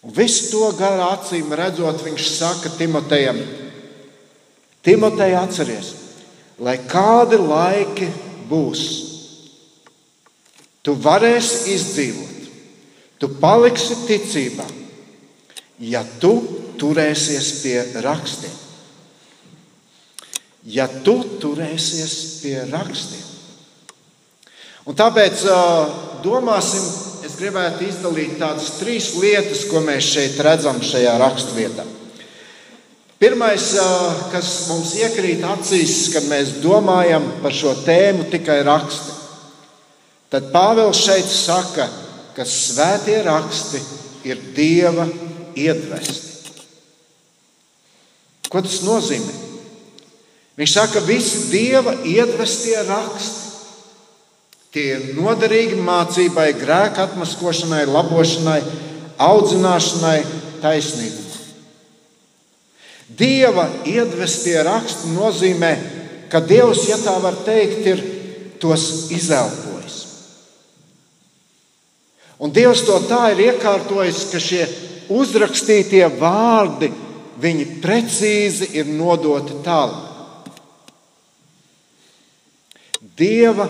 Un 0.03 0.15
visu 0.17 0.49
to 0.51 0.71
garā 0.79 1.13
acīm 1.15 1.53
redzot, 1.55 2.01
viņš 2.03 2.31
saka 2.35 2.73
Timotejam, 2.75 3.39
Timotej, 4.83 5.37
atceries, 5.39 5.93
lai 6.59 6.75
kādi 6.91 7.39
laiki 7.39 8.09
būs, 8.51 8.83
tu 10.83 10.97
varēsi 10.99 11.77
izdzīvot, 11.77 12.51
tu 13.23 13.31
paliksi 13.39 14.01
ticībā, 14.09 14.67
ja 15.87 16.03
tu 16.19 16.35
turēsies 16.83 17.55
pie 17.63 17.79
rakstiem 18.03 18.59
ja 20.65 20.87
tu 21.03 21.17
turēsies 21.43 22.15
pie 22.43 22.57
rakstiem. 22.71 23.32
Un 24.83 24.97
tāpēc 24.99 25.45
domāsim, 26.25 26.87
es 27.23 27.37
gribētu 27.39 27.87
izdalīt 27.87 28.35
tādas 28.41 28.81
trīs 28.81 29.13
lietas, 29.15 29.65
ko 29.71 29.83
mēs 29.85 30.09
šeit 30.11 30.41
redzam 30.43 30.81
šajā 30.83 31.13
raksturvietā. 31.23 31.85
Pirmais, 33.23 33.69
kas 34.33 34.49
mums 34.67 34.97
iekrīt 34.99 35.45
acīs, 35.47 36.09
kad 36.11 36.27
mēs 36.27 36.57
domājam 36.65 37.29
par 37.45 37.55
šo 37.55 37.77
tēmu, 37.85 38.27
tikai 38.33 38.59
raksti. 38.67 39.15
Tad 40.33 40.49
Pāvils 40.51 41.05
šeit 41.05 41.31
saka, 41.31 41.87
ka 42.35 42.47
svētie 42.49 43.21
raksti 43.23 43.79
ir 44.27 44.43
Dieva 44.57 45.07
iedvesti. 45.55 46.33
Ko 48.51 48.61
tas 48.65 48.81
nozīmē? 48.83 49.39
Viņš 50.59 50.75
saka, 50.75 50.99
ka 50.99 51.07
visi 51.07 51.47
dieva 51.53 51.95
iedvestie 52.05 52.83
raksti 52.85 53.42
tie 54.73 54.87
ir 54.95 55.03
noderīgi 55.19 55.77
mācībai, 55.85 56.53
grēka 56.57 57.05
atmaskošanai, 57.09 57.85
labošanai, 57.93 58.61
audzināšanai, 59.21 60.19
taisnībai. 60.63 61.23
Dieva 63.13 63.67
iedvestie 63.85 64.57
raksti 64.65 65.13
nozīmē, 65.13 65.73
ka 66.33 66.41
Dievs, 66.41 66.87
ja 66.89 66.97
tā 66.97 67.19
var 67.21 67.37
teikt, 67.45 67.85
ir 67.85 68.01
tos 68.63 69.11
izelpojis. 69.13 69.99
Un 72.41 72.55
Dievs 72.57 72.87
to 72.89 72.97
tā 73.11 73.35
ir 73.35 73.45
iekārtojis, 73.51 74.25
ka 74.33 74.41
šie 74.41 74.65
uzrakstītie 75.13 76.07
vārdi, 76.17 76.89
viņi 77.43 77.69
precīzi 77.85 78.73
ir 78.81 78.89
nodoti 78.89 79.61
tālāk. 79.67 80.09
Dieva 83.19 83.67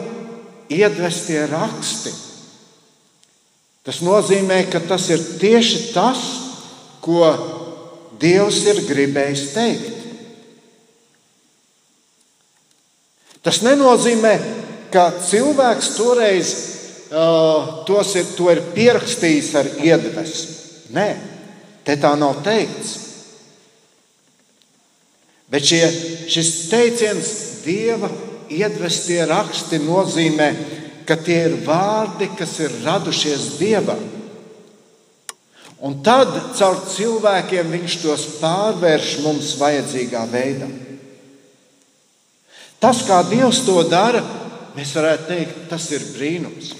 iedvestie 0.79 1.45
raksti. 1.51 2.13
Tas 3.83 3.99
nozīmē, 4.05 4.63
ka 4.71 4.81
tas 4.87 5.09
ir 5.11 5.23
tieši 5.41 5.91
tas, 5.95 6.23
ko 7.03 7.27
Dievs 8.23 8.61
ir 8.71 8.79
gribējis 8.87 9.47
teikt. 9.51 10.03
Tas 13.43 13.59
nenozīmē, 13.67 14.37
ka 14.95 15.09
cilvēks 15.27 15.89
toreiz 15.97 16.53
uh, 17.11 17.83
ir, 18.15 18.29
to 18.37 18.51
ir 18.53 18.61
pierakstījis 18.77 19.49
ar 19.59 19.71
iedvesmu. 19.83 20.59
Nē, 20.95 21.09
te 21.83 21.97
tā 21.99 22.13
nav 22.21 22.45
teikts. 22.47 22.93
Bet 25.51 25.67
šie, 25.67 25.83
šis 26.31 26.53
teiciens 26.71 27.33
Dieva 27.67 28.09
iedvestie 28.59 29.23
raksti 29.29 29.81
nozīmē, 29.83 30.49
ka 31.09 31.17
tie 31.19 31.38
ir 31.49 31.57
vārdi, 31.67 32.29
kas 32.38 32.59
ir 32.62 32.75
radušies 32.85 33.55
Dievam. 33.59 34.03
Un 35.83 35.99
tad 36.07 36.31
caur 36.55 36.79
cilvēkiem 36.87 37.73
viņš 37.75 37.97
tos 38.05 38.27
pārvērš 38.38 39.17
mums 39.25 39.57
vajadzīgā 39.59 40.23
veidā. 40.31 40.69
Tas, 42.83 43.03
kā 43.07 43.21
Dievs 43.27 43.65
to 43.67 43.81
dara, 43.91 44.23
mēs 44.77 44.95
varētu 44.95 45.29
teikt, 45.31 45.59
tas 45.71 45.88
ir 45.95 46.07
brīnums. 46.15 46.73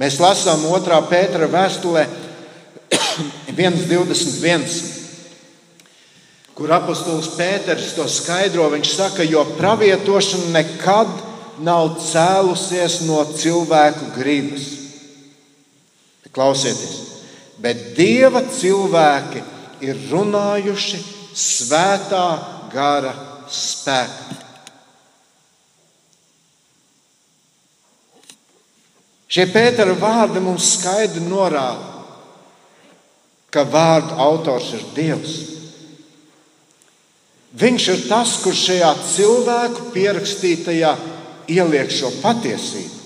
Mēs 0.00 0.16
lasām 0.20 0.64
2. 0.64 1.02
pētera 1.10 1.48
vēstulē 1.52 2.06
1,21 3.52 4.91
kur 6.62 6.70
apustulis 6.76 7.32
Pēters 7.34 7.88
to 7.96 8.04
skaidro. 8.06 8.68
Viņš 8.70 8.90
saka, 8.94 9.24
jo 9.26 9.40
pravietošana 9.56 10.52
nekad 10.54 11.10
nav 11.66 11.96
cēlusies 11.98 13.00
no 13.08 13.24
cilvēku 13.34 14.12
gribas. 14.14 14.68
Klausieties, 16.32 16.92
bet 17.60 17.80
dieva 17.96 18.44
cilvēki 18.46 19.42
ir 19.84 19.98
runājuši 20.12 21.02
svētā 21.34 22.28
gara 22.72 23.10
spēkā. 23.50 24.38
Šie 29.26 29.50
Pētera 29.50 29.98
vārdi 29.98 30.40
mums 30.44 30.76
skaidri 30.76 31.26
norāda, 31.26 32.04
ka 33.50 33.66
vārdu 33.66 34.14
autors 34.22 34.70
ir 34.78 34.86
Dievs. 34.94 35.51
Viņš 37.52 37.86
ir 37.92 38.02
tas, 38.08 38.38
kurš 38.40 38.64
šajā 38.70 38.90
cilvēku 39.12 39.90
pierakstītajā 39.92 40.92
ieliek 41.52 41.90
šo 41.92 42.08
patiesību. 42.22 43.00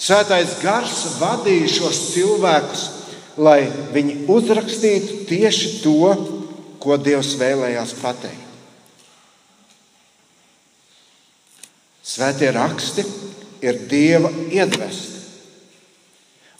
Svētais 0.00 0.54
gars 0.62 1.00
vadīja 1.20 1.68
šos 1.74 1.98
cilvēkus, 2.14 2.84
lai 3.36 3.66
viņi 3.92 4.22
uzrakstītu 4.32 5.24
tieši 5.28 5.72
to, 5.82 6.14
ko 6.80 6.96
Dievs 6.96 7.34
vēlējās 7.40 7.92
pateikt. 8.00 8.46
Svētie 12.10 12.48
raksti 12.56 13.04
ir 13.62 13.82
Dieva 13.90 14.30
iedvesti. 14.48 15.18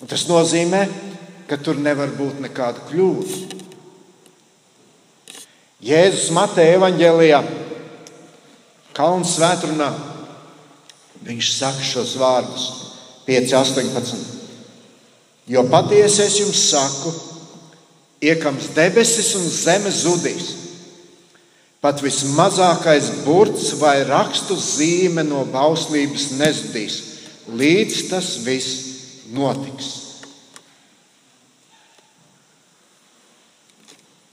Un 0.01 0.09
tas 0.09 0.27
nozīmē, 0.29 0.85
ka 1.49 1.59
tur 1.59 1.81
nevar 1.81 2.13
būt 2.15 2.39
nekāda 2.45 2.85
kļūda. 2.91 3.57
Jēzus 5.81 6.29
Mateja 6.37 6.77
evanģēlijā, 6.77 7.41
Kalnu 8.93 9.25
svētdienā, 9.25 9.89
viņš 11.25 11.51
saka 11.55 11.85
šos 11.87 12.13
vārdus 12.21 12.67
5.18. 13.25 14.27
Jo 15.49 15.65
patiesi 15.73 16.21
es 16.27 16.37
jums 16.43 16.61
saku, 16.69 17.15
iekams 18.21 18.75
debesis 18.77 19.33
un 19.39 19.47
zeme 19.49 19.93
zudīs. 19.95 20.53
Pat 21.81 22.03
vismazākais 22.05 23.09
burts 23.25 23.73
vai 23.81 24.03
rakstu 24.05 24.59
zīme 24.61 25.25
no 25.25 25.47
bauslības 25.49 26.35
nezudīs, 26.37 26.99
līdz 27.57 28.03
tas 28.11 28.35
viss 28.45 29.31
notiks. 29.33 29.95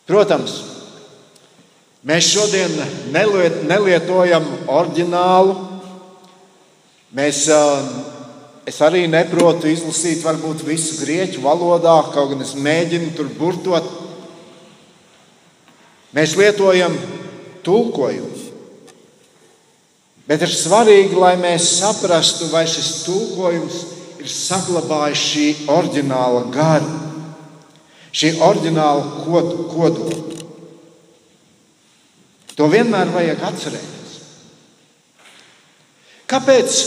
Protams, 0.08 0.60
Mēs 2.08 2.30
šodien 2.32 2.72
neliet, 3.12 3.64
nelietojam 3.68 4.46
oriģinālu. 4.72 5.58
Mēs, 7.18 7.42
es 8.68 8.78
arī 8.86 9.04
neprotu 9.12 9.68
izlasīt 9.68 10.24
varbūt 10.24 10.64
visu 10.68 11.02
grieķu 11.02 11.44
valodā, 11.44 11.98
kaut 12.14 12.32
gan 12.32 12.46
es 12.46 12.54
mēģinu 12.56 13.12
tur 13.18 13.28
burtot. 13.36 13.90
Mēs 16.16 16.38
lietojam 16.40 16.96
tulkojumu. 17.68 18.46
Bet 20.28 20.44
ir 20.44 20.52
svarīgi, 20.52 21.16
lai 21.16 21.36
mēs 21.40 21.68
saprastu, 21.78 22.48
vai 22.52 22.66
šis 22.68 23.04
tulkojums 23.06 23.84
ir 24.20 24.32
saglabājis 24.32 25.28
šī 25.28 25.46
oriģināla 25.72 26.42
gara, 26.56 26.98
šī 28.12 28.34
oriģināla 28.44 29.06
kodola. 29.24 30.37
To 32.58 32.66
vienmēr 32.72 33.12
vajag 33.14 33.44
atcerēties. 33.52 34.16
Kāpēc 36.28 36.80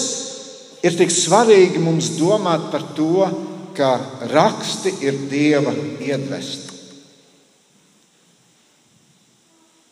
ir 0.85 0.97
tik 0.99 1.13
svarīgi 1.15 1.81
mums 1.83 2.11
domāt 2.19 2.67
par 2.73 2.89
to, 2.97 3.29
ka 3.77 3.93
raksti 4.33 4.97
ir 5.07 5.23
Dieva 5.31 5.73
iedvesti? 6.03 6.71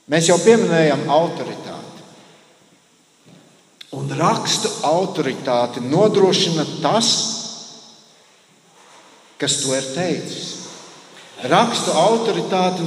Mēs 0.08 0.30
jau 0.30 0.38
pieminējām 0.40 1.06
autoritāti. 1.12 2.04
Un 3.96 4.10
rakstu 4.18 4.70
autoritāti 4.88 5.82
nodrošina 5.84 6.64
tas, 6.82 7.10
kas 9.38 9.60
to 9.62 9.76
ir 9.76 9.90
teicis. 9.94 10.57
Rakstu 11.38 11.94
autoritāti 11.94 12.82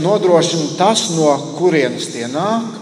nodrošina 0.00 0.70
tas, 0.78 1.10
no 1.12 1.34
kurienes 1.58 2.08
tie 2.14 2.24
nāk. 2.32 2.80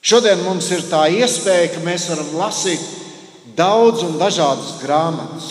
Šodien 0.00 0.40
mums 0.46 0.70
ir 0.72 0.86
tā 0.88 1.04
iespēja, 1.12 1.74
ka 1.74 1.82
mēs 1.84 2.08
varam 2.08 2.30
lasīt 2.40 2.86
daudz 3.58 4.06
un 4.06 4.16
dažādas 4.20 4.78
grāmatas. 4.80 5.50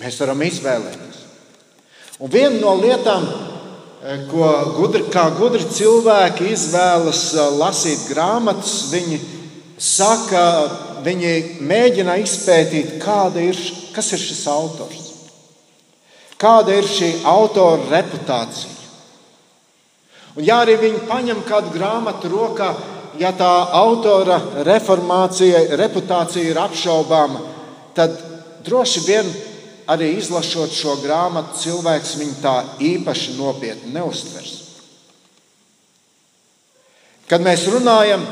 Mēs 0.00 0.16
varam 0.22 0.40
izvēlēties. 0.46 1.20
Un 2.24 2.32
viena 2.32 2.56
no 2.62 2.72
lietām, 2.80 3.28
Eh, 4.04 4.26
ko 4.28 4.44
gudri, 4.76 5.06
kā 5.08 5.30
gudri 5.32 5.64
cilvēki 5.64 6.50
izvēlas 6.52 7.22
eh, 7.38 7.46
lasīt 7.56 8.02
grāmatas, 8.10 8.90
viņi 8.90 9.16
saka, 9.80 10.42
viņi 11.06 11.30
mēģina 11.64 12.18
izpētīt, 12.20 12.98
ir, 13.00 13.62
kas 13.96 14.12
ir 14.12 14.20
šis 14.20 14.42
autors, 14.52 15.03
kāda 16.40 16.74
ir 16.78 16.88
šī 16.88 17.10
autora 17.28 17.82
reputācija. 17.90 18.72
Un, 20.34 20.42
ja 20.42 20.60
arī 20.64 20.76
viņi 20.80 21.06
paņem 21.08 21.42
kādu 21.46 21.72
grāmatu 21.74 22.30
rokā, 22.32 22.72
ja 23.20 23.30
tā 23.38 23.52
autora 23.78 24.40
reputācija 24.66 26.42
ir 26.48 26.58
apšaubāma, 26.58 27.42
tad 27.94 28.16
droši 28.66 29.04
vien 29.06 29.30
arī 29.90 30.14
izlasot 30.18 30.72
šo 30.74 30.96
grāmatu, 31.02 31.58
cilvēks 31.60 32.14
viņu 32.20 32.38
tā 32.42 32.54
īpaši 32.82 33.36
nopietni 33.38 33.92
neustvers. 33.94 34.60
Kad 37.28 37.44
mēs 37.44 37.68
runājam 37.72 38.24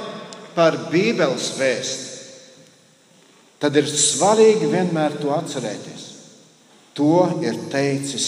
par 0.56 0.76
Bībeles 0.90 1.52
vēstu, 1.56 2.08
tad 3.62 3.76
ir 3.78 3.86
svarīgi 3.88 4.68
vienmēr 4.72 5.16
to 5.20 5.30
atcerēties. 5.36 5.91
To 6.98 7.28
ir 7.40 7.56
teicis 7.72 8.26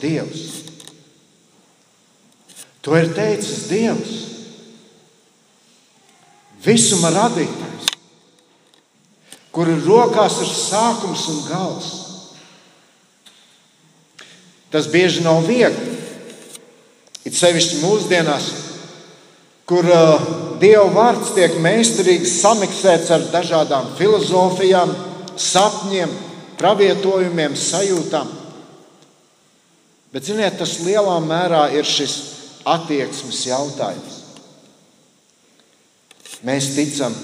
Dievs. 0.00 0.44
To 2.84 2.96
ir 2.96 3.10
teicis 3.16 3.66
Dievs. 3.70 4.14
Visuma 6.66 7.12
radītājs, 7.14 7.90
kur 9.54 9.68
ir 9.70 9.84
rokās 9.86 10.40
ir 10.42 10.48
sākums 10.50 11.26
un 11.30 11.44
gals. 11.46 11.90
Tas 14.72 14.88
bieži 14.90 15.22
nav 15.22 15.44
viegli. 15.46 15.94
It 17.26 17.34
sevišķi 17.38 17.78
mūsdienās, 17.82 18.48
kur 19.66 19.86
uh, 19.90 20.26
Dieva 20.62 20.86
vārds 20.94 21.32
tiek 21.36 21.56
meistarīgi 21.62 22.28
samiksēts 22.30 23.10
ar 23.14 23.24
dažādām 23.32 23.88
filozofijām, 23.98 24.92
sapņiem, 25.36 26.12
pravietojumiem, 26.58 27.56
sajūtām. 27.58 28.30
Bet, 30.12 30.24
ziniet, 30.28 30.56
tas 30.58 30.78
lielā 30.84 31.16
mērā 31.24 31.66
ir 31.76 31.86
šis 31.88 32.14
attieksmes 32.66 33.42
jautājums. 33.48 34.20
Mēs 36.46 36.72
ticam 36.76 37.14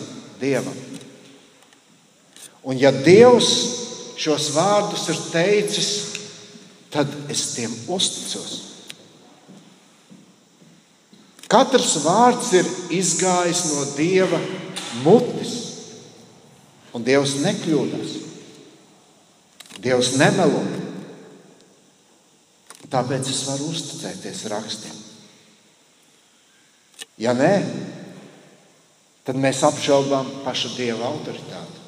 Dievam. 0.41 0.77
Un 2.67 2.79
ja 2.79 2.93
Dievs 2.95 3.53
šos 4.19 4.51
vārdus 4.55 5.09
ir 5.11 5.23
teicis, 5.33 5.91
tad 6.93 7.11
es 7.33 7.53
tiem 7.57 7.73
uzticos. 7.91 8.59
Katrs 11.53 11.99
vārds 12.05 12.53
ir 12.57 12.69
izgājis 12.97 13.67
no 13.69 13.83
dieva 13.97 14.39
mutes, 15.05 15.51
un 16.97 17.05
dievs 17.05 17.35
nekļūdās. 17.43 18.15
Dievs 19.83 20.15
nemelo. 20.21 20.63
Tāpēc 22.93 23.29
es 23.33 23.41
varu 23.49 23.71
uzticēties 23.73 24.45
rakstiem. 24.53 24.99
Ja 27.23 27.33
nē, 27.37 27.53
tad 29.27 29.39
mēs 29.39 29.63
apšaubām 29.67 30.29
pašu 30.47 30.75
dieva 30.77 31.09
autoritāti. 31.11 31.81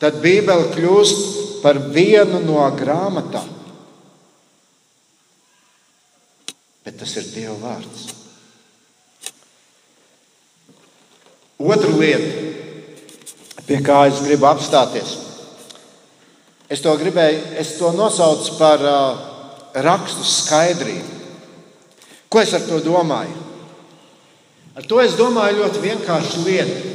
Tad 0.00 0.20
Bībele 0.20 0.70
kļūst 0.74 1.62
par 1.62 1.78
vienu 1.92 2.42
no 2.44 2.60
grāmatām, 2.76 3.48
bet 6.84 6.98
tas 7.00 7.16
ir 7.16 7.30
Dieva 7.32 7.56
vārds. 7.62 8.04
Otra 11.56 11.94
lieta, 11.96 13.62
pie 13.66 13.80
kā 13.82 14.02
es 14.10 14.20
gribu 14.26 14.46
apstāties, 14.50 15.16
es 16.70 16.82
to 16.82 16.92
gribēju, 16.98 17.42
es 17.60 17.76
to 17.78 17.92
nosaucu 17.94 18.56
par 18.58 18.82
uh, 18.82 19.20
rakstu 19.84 20.24
skaidrību. 20.26 21.14
Ko 22.28 22.42
es 22.42 22.54
ar 22.56 22.64
to 22.66 22.80
domāju? 22.84 23.36
Ar 24.76 24.84
to 24.84 25.00
es 25.00 25.16
domāju 25.16 25.62
ļoti 25.62 25.82
vienkāršu 25.84 26.42
lietu, 26.44 26.94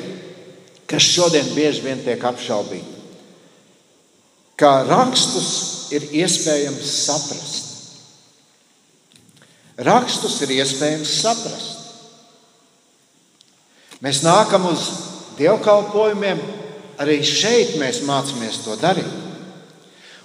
kas 0.92 1.08
šodien 1.08 1.54
bieži 1.56 1.86
vien 1.86 2.02
tiek 2.04 2.22
apšaubīta. 2.22 3.00
Kā 4.60 4.84
rakstus 4.86 5.48
ir 5.96 6.06
iespējams 6.22 6.92
saprast. 7.08 7.70
Rakstus 9.82 10.36
ir 10.46 10.54
iespējams 10.60 11.16
saprast. 11.24 11.80
Mēs 14.02 14.22
nākam 14.26 14.68
uz 14.70 14.86
dievkalpojumiem, 15.40 16.40
arī 17.02 17.20
šeit 17.26 17.78
mēs 17.82 18.04
mācāmies 18.06 18.62
to 18.66 18.78
darīt. 18.82 19.31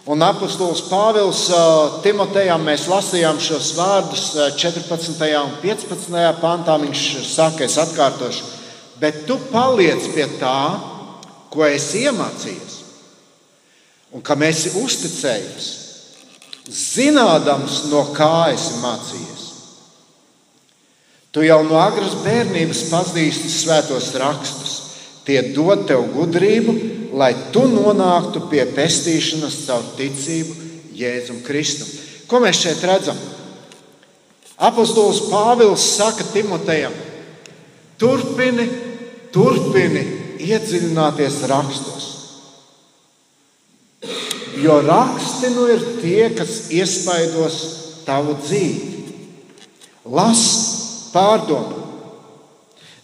Un 0.07 0.23
apustulis 0.23 0.85
Pāvils 0.87 1.49
Timotejam 2.05 2.63
mēs 2.63 2.85
lasījām 2.87 3.41
šos 3.43 3.73
vārdus 3.75 4.29
14. 4.55 5.19
un 5.41 5.57
15. 5.59 6.21
pantā. 6.39 6.77
Viņš 6.79 7.03
saka, 7.27 7.67
es 7.67 7.75
atkārtošu, 7.83 8.47
bet 9.03 9.25
tu 9.27 9.35
paliec 9.51 10.07
pie 10.15 10.29
tā, 10.39 10.61
ko 11.51 11.67
esi 11.67 12.05
iemācījies 12.07 12.77
un 14.15 14.23
kam 14.25 14.45
esi 14.47 14.71
uzticējies, 14.79 15.67
zinādams, 16.71 17.83
no 17.91 18.07
kā 18.15 18.53
esi 18.55 18.79
mācījies. 18.81 19.43
Tu 21.35 21.49
jau 21.49 21.59
no 21.67 21.81
agras 21.83 22.15
bērnības 22.23 22.87
pazīsti 22.93 23.51
svētos 23.53 24.15
rakstus. 24.23 24.77
Tie 25.27 25.43
dod 25.51 25.83
tev 25.91 26.07
gudrību, 26.15 26.77
lai 27.17 27.33
tu 27.53 27.65
nonāktu 27.71 28.45
pie 28.51 28.67
pestīšanas 28.77 29.63
caur 29.67 29.85
ticību 29.97 30.65
Jēzum 30.97 31.41
Kristum. 31.47 31.89
Ko 32.29 32.41
mēs 32.43 32.61
šeit 32.61 32.83
redzam? 32.85 33.19
Apostols 34.57 35.27
Pāvils 35.31 35.85
saka 35.97 36.25
Timotejam: 36.33 36.93
Turpini, 38.01 38.67
turpini 39.33 40.05
iedziļināties 40.45 41.41
rakstos. 41.49 42.05
Jo 44.61 44.79
raksti 44.85 45.51
nu 45.53 45.67
ir 45.73 45.83
tie, 46.01 46.29
kas 46.37 46.71
iespaidos 46.73 47.57
tavu 48.07 48.37
dzīvi. 48.41 48.93
Lasi, 50.07 51.11
pārdomā. 51.13 51.83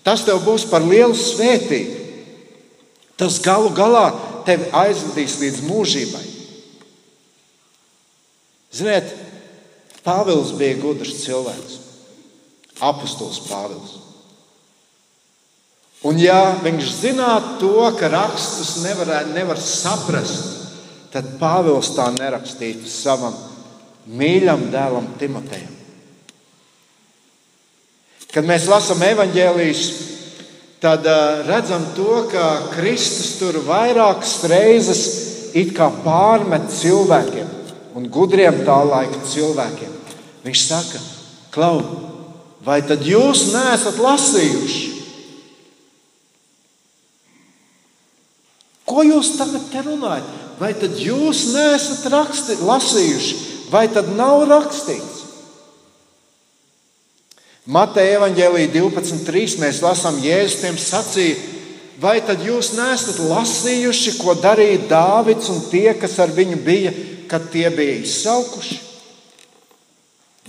Tas 0.03 0.25
tev 0.27 0.41
būs 0.47 0.65
par 0.71 0.85
lielu 0.87 1.15
svētību. 1.17 2.02
Tas 3.21 3.41
galu 3.45 3.71
galā 3.77 4.07
tevi 4.47 4.71
aizvedīs 4.75 5.39
līdz 5.43 5.65
mūžībai. 5.69 6.25
Ziniet, 8.73 9.13
Pāvils 10.03 10.55
bija 10.59 10.81
gudrs 10.83 11.21
cilvēks. 11.23 11.79
apustulis 12.83 13.39
Pāvils. 13.47 13.99
Un 16.03 16.19
ja 16.19 16.57
viņš 16.59 16.89
zinātu 16.99 17.61
to, 17.61 17.85
ka 17.95 18.09
rakstus 18.11 18.81
nevar, 18.83 19.29
nevar 19.31 19.61
saprast, 19.63 20.49
tad 21.15 21.37
Pāvils 21.39 21.93
tā 21.95 22.09
nerakstītu 22.17 22.91
savam 22.91 23.37
mīļam 24.11 24.67
dēlam 24.73 25.13
Timotejam. 25.21 25.77
Kad 28.33 28.49
mēs 28.49 28.67
lasām 28.67 29.05
evaņģēlijas, 29.05 29.85
tad 30.83 31.07
uh, 31.07 31.47
redzam 31.47 31.85
to, 31.95 32.25
ka 32.27 32.75
Kristus 32.75 33.37
tur 33.39 33.61
vairākas 33.63 34.41
reizes 34.51 35.03
pārmet 36.03 36.67
cilvēkiem 36.75 37.51
un 37.95 38.09
gudriem 38.11 38.65
tā 38.67 38.79
laika 38.89 39.21
cilvēkiem. 39.31 39.93
Viņš 40.43 40.63
saka, 40.67 41.03
Klau, 41.53 41.83
vai 42.65 42.81
tad 42.83 43.05
jūs 43.05 43.51
neesat 43.53 44.01
lasījuši? 44.01 44.89
Ko 48.89 49.05
jūs 49.07 49.37
tagad 49.39 49.69
te 49.71 49.85
runājat? 49.85 50.31
Vai 50.59 50.73
tad 50.79 50.97
jūs 51.01 51.47
neesat 51.53 52.09
raksti, 52.13 52.59
lasījuši, 52.65 53.37
vai 53.71 53.87
tad 53.93 54.11
nav 54.17 54.47
rakstīts? 54.51 55.12
Mateja 57.67 58.19
evanģēlī 58.19 58.67
12.3 58.75 59.61
mēs 59.63 59.83
lasām, 59.85 60.17
Jēzus 60.19 60.61
tiem 60.65 60.79
sacīja, 60.83 61.37
vai 62.03 62.17
tad 62.27 62.43
jūs 62.43 62.73
neesat 62.75 63.21
lasījuši, 63.23 64.17
ko 64.19 64.35
darīja 64.35 64.81
Dāvids 64.91 65.51
un 65.53 65.61
tie, 65.71 65.93
kas 65.95 66.19
ar 66.19 66.33
viņu 66.35 66.59
bija, 66.65 66.91
kad 67.31 67.47
tie 67.53 67.69
bija 67.71 68.01
izsaukuši? 68.03 68.81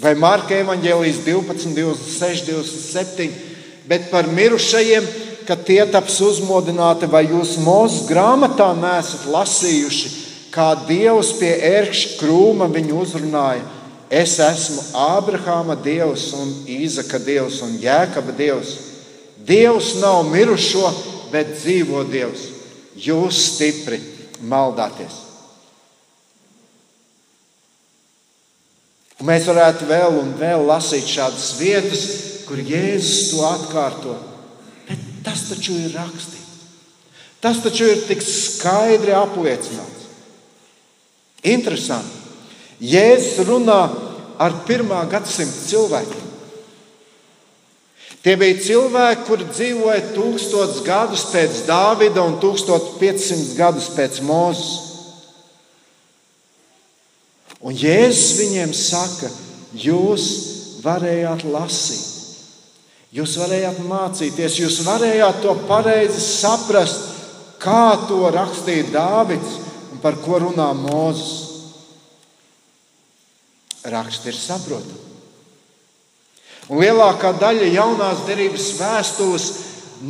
Vai 0.02 0.16
Marka 0.18 0.58
evanģēlijas 0.58 1.22
12, 1.28 1.76
26, 1.78 2.50
27, 2.50 3.30
bet 3.86 4.10
par 4.10 4.26
mirušajiem 4.26 5.06
kad 5.48 5.64
tie 5.68 5.84
taps 5.92 6.20
uzmodināti, 6.24 7.08
vai 7.12 7.26
jūs 7.28 7.58
mūsu 7.62 8.08
grāmatā 8.10 8.72
nesat 8.78 9.28
lasījuši, 9.30 10.12
kā 10.54 10.74
Dievs 10.88 11.34
pie 11.40 11.52
ērkšķa 11.68 12.20
krūma 12.20 12.70
viņu 12.72 13.00
uzrunāja. 13.04 13.64
Es 14.14 14.36
esmu 14.38 14.84
Ābrahāma 14.94 15.74
Dievs, 15.82 16.28
un 16.38 16.52
Īzaka 16.70 17.18
Dievs 17.18 17.64
un 17.66 17.80
Jēkaba 17.82 18.36
Dievs. 18.38 18.76
Dievs 19.42 19.96
nav 20.04 20.22
mirušo, 20.30 20.86
bet 21.32 21.56
dzīvo 21.58 22.04
Dievs. 22.12 22.46
Jūs 22.94 23.40
stipri 23.56 23.98
maldāties. 24.46 25.18
Un 29.18 29.32
mēs 29.32 29.50
varētu 29.50 29.90
vēl 29.90 30.22
un 30.22 30.34
vēl 30.38 30.62
lasīt 30.68 31.10
šādas 31.10 31.50
vietas, 31.58 32.06
kur 32.46 32.62
Jēzus 32.62 33.32
to 33.32 33.44
atkārto. 33.50 34.18
Tas 35.26 35.48
taču 35.50 35.80
ir 35.80 35.94
rakstīts. 35.96 36.42
Tas 37.42 37.64
taču 37.66 37.88
ir 37.90 38.06
tik 38.06 38.22
skaidri 38.22 39.16
apliecināts. 39.18 40.12
Interesanti. 41.44 42.23
Jēzus 42.84 43.46
runā 43.48 43.82
ar 44.44 44.56
pirmā 44.68 45.04
gadsimta 45.12 45.68
cilvēkiem. 45.70 46.30
Tie 48.24 48.38
bija 48.40 48.60
cilvēki, 48.64 49.26
kuri 49.28 49.46
dzīvoja 49.52 50.02
1000 50.16 50.80
gadus 50.86 51.26
pēc 51.32 51.64
Dāvida 51.68 52.24
un 52.24 52.38
1500 52.40 53.58
gadus 53.58 53.90
pēc 53.96 54.22
Mozus. 54.24 54.72
Un 57.64 57.76
Jēzus 57.76 58.38
viņiem 58.40 58.72
saka, 58.76 59.32
jūs 59.76 60.28
varējāt 60.84 61.44
lasīt. 61.52 62.10
Jūs 63.14 63.36
varējāt 63.38 63.84
mācīties, 63.86 64.56
jūs 64.58 64.80
varējāt 64.88 65.44
to 65.44 65.54
pareizi 65.68 66.24
saprast, 66.24 67.12
kā 67.62 67.94
to 68.08 68.24
rakstīja 68.34 68.88
Dāvids 68.96 69.60
un 69.92 70.00
par 70.04 70.18
ko 70.24 70.40
runā 70.48 70.72
Mozus. 70.80 71.43
Raksts 73.84 74.30
ir 74.32 74.38
saprotams. 74.38 75.02
Un 76.72 76.80
lielākā 76.80 77.34
daļa 77.36 77.68
jaunās 77.74 78.24
derības 78.24 78.70
vēstules 78.80 79.48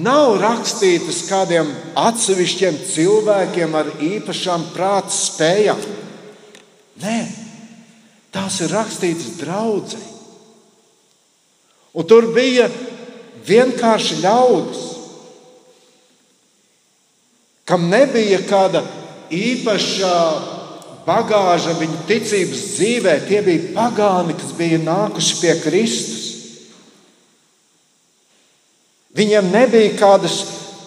nav 0.06 0.36
rakstītas 0.42 1.24
kādiem 1.26 1.72
atsevišķiem 1.98 2.78
cilvēkiem 2.92 3.78
ar 3.78 3.90
īpašām 4.06 4.68
prāta 4.76 5.14
spējām. 5.14 5.82
Nē, 7.02 7.18
tās 8.34 8.60
ir 8.62 8.74
rakstītas 8.74 9.40
draudzēji. 9.42 10.12
Un 11.94 12.10
tur 12.10 12.30
bija 12.34 12.70
vienkārši 13.46 14.22
ļaudis, 14.22 14.86
kam 17.70 17.90
nebija 17.90 18.40
kāda 18.50 18.82
īpaša 19.34 20.14
bagāža 21.06 21.76
viņu 21.80 22.04
ticības 22.08 22.66
dzīvē. 22.78 23.16
Tie 23.28 23.42
bija 23.46 23.72
pagāni, 23.76 24.36
kas 24.39 24.52
bija 24.58 24.82
nākuši 24.84 25.39
pie 25.42 25.56
Kristus. 25.63 26.22
Viņiem 29.13 29.52
nebija 29.54 29.94
kādas 30.00 30.39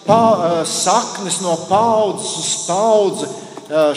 pa, 0.07 0.63
saknes 0.67 1.39
no 1.43 1.55
paudzes 1.69 2.33
uz 2.41 2.53
paudzi 2.67 3.29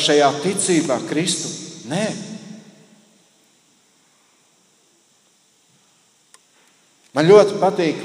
šajā 0.04 0.30
ticībā 0.44 1.00
Kristum. 1.09 1.54
Nē. 1.90 2.04
Man 7.16 7.26
ļoti 7.26 7.56
patīk 7.59 8.04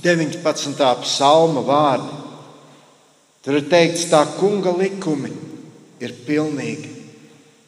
19. 0.00 0.86
psalma 1.02 1.64
vārdi. 1.66 2.22
Tur 3.44 3.60
ir 3.60 3.68
teikts, 3.70 4.08
tā 4.10 4.24
kunga 4.40 4.72
likumi 4.74 5.45
ir 6.00 6.14
pilnīgi. 6.26 6.92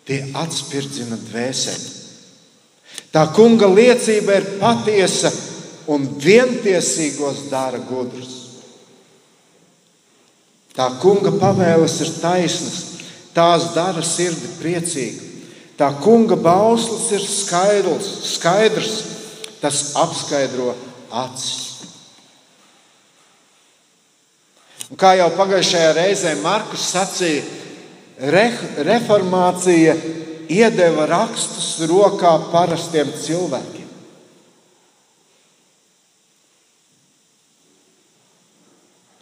Tie 0.09 0.23
atspirdzina 0.41 1.19
dvēseli. 1.21 1.95
Tā 3.13 3.27
kunga 3.37 3.69
liecība 3.69 4.39
ir 4.39 4.47
patiesa 4.61 5.31
un 5.93 6.05
vientiesīgos 6.21 7.47
dara 7.53 7.81
gudrus. 7.89 8.35
Tā 10.77 10.87
kunga 11.03 11.33
pavēles 11.35 11.97
ir 12.05 12.11
taisnas, 12.23 12.77
tās 13.35 13.73
dara 13.75 14.05
sirdi 14.05 14.53
priecīgu. 14.61 15.25
Tā 15.79 15.93
kunga 16.03 16.37
bauslis 16.39 17.09
ir 17.15 17.25
skaidrs, 17.25 18.09
skaidrs 18.35 18.95
tas 19.63 19.93
apskaidro 19.99 20.73
acis. 21.11 21.67
Un 24.89 24.97
kā 24.97 25.13
jau 25.19 25.29
pagājušajā 25.37 25.91
reizē 25.99 26.35
Markus 26.41 26.87
sacīja, 26.95 27.43
re, 28.19 28.47
reformācija 28.87 29.95
iedeva 30.49 31.07
rakstus 31.09 31.77
rokā 31.89 32.35
parastiem 32.53 33.11
cilvēkiem. 33.23 33.87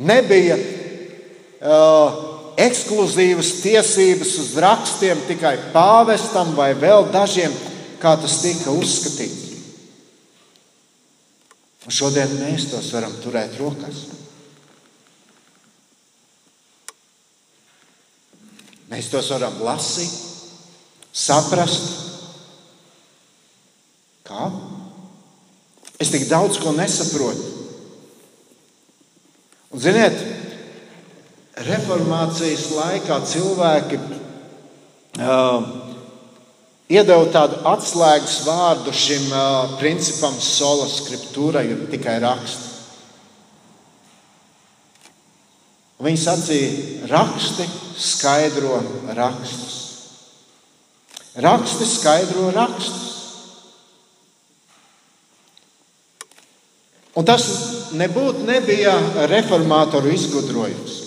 Nebija 0.07 0.57
uh, 0.61 2.19
ekskluzīvas 2.61 3.55
tiesības 3.63 4.35
uz 4.43 4.53
rakstiem 4.61 5.23
tikai 5.29 5.55
pāvestam 5.73 6.53
vai 6.57 6.75
vēl 6.77 7.09
dažiem, 7.13 7.53
kā 8.01 8.13
tas 8.21 8.41
tika 8.43 8.75
uzskatīts. 8.77 9.45
Un 11.87 11.95
šodien 11.95 12.33
mēs 12.41 12.69
tos 12.73 12.91
varam 12.93 13.15
turēt 13.23 13.57
rokās. 13.61 14.16
Mēs 18.91 19.09
tos 19.11 19.33
varam 19.35 19.57
lasīt, 19.67 20.13
saprast. 21.11 21.89
Kā? 24.27 24.51
Es 26.03 26.13
tik 26.13 26.29
daudz 26.31 26.61
ko 26.63 26.75
nesaprotu. 26.77 27.55
Un, 29.73 29.81
ziniet, 29.83 30.15
reformācijas 31.67 32.69
laikā 32.77 33.19
cilvēki 33.27 33.99
uh, 35.19 35.67
iedeva 36.93 37.27
tādu 37.35 37.59
atslēgas 37.73 38.39
vārdu 38.47 38.95
šim 38.95 39.27
uh, 39.33 39.75
principam, 39.81 40.37
sola 40.39 40.87
scriptūrai, 40.91 41.65
ir 41.73 41.83
tikai 41.91 42.21
raksts. 42.23 42.75
Viņi 46.07 46.21
sacīja, 46.21 47.11
raksti 47.11 47.67
skaidro 47.99 48.81
rakstus. 49.17 49.75
Raksti 51.37 51.87
skaidro 51.87 52.51
rakstus. 52.55 53.05
Un 57.17 57.25
tas 57.25 57.45
nebūtu 57.97 58.45
nebija 58.45 58.93
reformātoru 59.31 60.13
izgudrojums. 60.13 61.03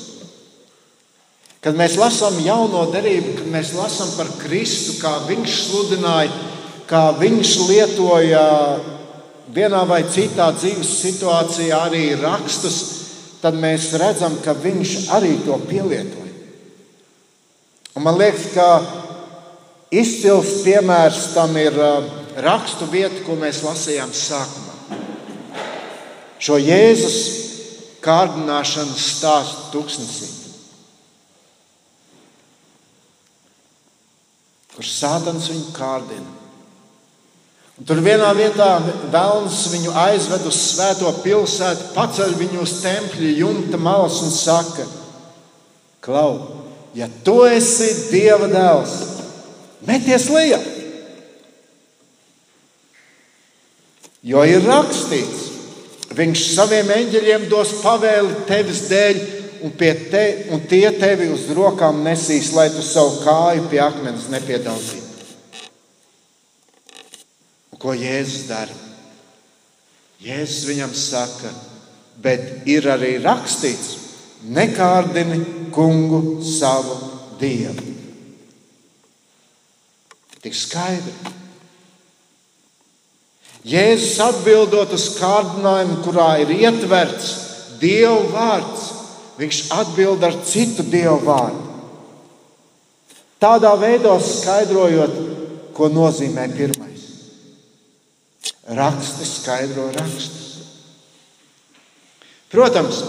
Kad 1.59 1.75
mēs 1.77 1.97
lasām 1.99 2.37
jauno 2.41 2.85
derību, 2.93 3.35
kad 3.41 3.49
mēs 3.51 3.73
lasām 3.75 4.13
par 4.15 4.29
Kristu, 4.39 4.95
kā 5.01 5.17
viņš 5.27 5.57
sludināja, 5.65 6.31
kā 6.89 7.09
viņš 7.19 7.51
lietoja 7.67 8.45
vienā 9.53 9.83
vai 9.89 9.99
citā 10.09 10.47
dzīves 10.55 10.93
situācijā 11.01 11.81
arī 11.89 12.05
rakstus, 12.21 12.79
tad 13.43 13.59
mēs 13.59 13.91
redzam, 13.99 14.39
ka 14.43 14.55
viņš 14.55 14.95
arī 15.17 15.35
to 15.45 15.59
pielietoja. 15.67 16.18
Un 17.97 18.05
man 18.05 18.17
liekas, 18.19 18.51
ka 18.53 18.67
izcils 19.89 20.59
piemērs 20.65 21.31
tam 21.33 21.55
ir 21.57 21.75
uh, 21.75 22.05
rakstu 22.45 22.87
vieta, 22.91 23.23
ko 23.25 23.37
mēs 23.39 23.63
lasījām 23.65 24.13
sākumā. 24.13 24.99
Šo 26.39 26.59
Jēzus 26.61 27.17
kārdināšanas 28.03 29.07
stāstu 29.17 29.71
tūkstnesī. 29.73 30.29
Kur 34.75 34.87
sātans 34.87 35.49
viņu 35.51 35.73
kārdina. 35.75 36.37
Un 37.79 37.87
tur 37.87 37.99
vienā 38.03 38.29
vietā 38.35 38.69
Vēlns 39.11 39.65
viņu 39.71 39.91
aizved 39.95 40.45
uz 40.47 40.61
svēto 40.73 41.11
pilsētu, 41.23 41.91
paceļ 41.95 42.33
viņu 42.39 42.63
uz 42.63 42.77
tempļa 42.83 43.35
jumta 43.39 43.79
malas 43.79 44.19
un 44.23 44.31
saka: 44.35 44.87
Klau, 46.03 46.58
ja 46.97 47.09
tu 47.25 47.41
esi 47.47 47.89
Dieva 48.09 48.49
dēls, 48.51 48.95
meties 49.87 50.29
lejā! 50.33 50.59
Jo 54.25 54.43
ir 54.43 54.65
rakstīts, 54.67 55.45
viņš 56.17 56.41
saviem 56.55 56.89
eņģeļiem 56.91 57.45
dos 57.51 57.77
pavēli 57.79 58.41
tevis 58.49 58.81
dēļ, 58.89 59.21
un, 59.63 59.75
te, 59.79 60.23
un 60.51 60.63
tie 60.67 60.89
tevi 60.99 61.29
uz 61.31 61.47
rokām 61.55 62.01
nesīs, 62.03 62.51
lai 62.55 62.67
tu 62.73 62.83
savu 62.83 63.21
kāju 63.23 63.69
pie 63.71 63.79
akmens 63.83 64.27
nepiedauzītu. 64.33 65.07
Ko 67.79 67.95
Jēzus 67.95 68.49
dara? 68.49 68.75
Jēzus 70.19 70.65
viņam 70.67 70.91
saka, 70.99 71.53
bet 72.19 72.67
ir 72.67 72.89
arī 72.91 73.13
rakstīts, 73.23 73.93
nekārdini 74.47 75.71
kungu 75.75 76.39
savu 76.45 76.95
dievu. 77.39 77.95
Tik 80.39 80.55
skaidri. 80.55 81.13
Jēzus 83.67 84.15
atbildot 84.23 84.93
uz 84.95 85.09
kārdinājumu, 85.19 85.99
kurā 86.05 86.29
ir 86.43 86.53
ietverts 86.55 87.33
Dieva 87.79 88.19
vārds, 88.31 88.85
viņš 89.39 89.59
atbild 89.71 90.23
ar 90.23 90.35
citu 90.47 90.83
Dieva 90.87 91.19
vārdu. 91.23 91.67
Tādā 93.39 93.71
veidā 93.79 94.17
skaidrojot, 94.19 95.15
ko 95.75 95.87
nozīmē 95.91 96.49
pirmais. 96.51 97.05
Raksti 98.75 99.27
skaidro 99.27 99.87
rakstus. 99.95 100.47
Protams, 102.51 102.99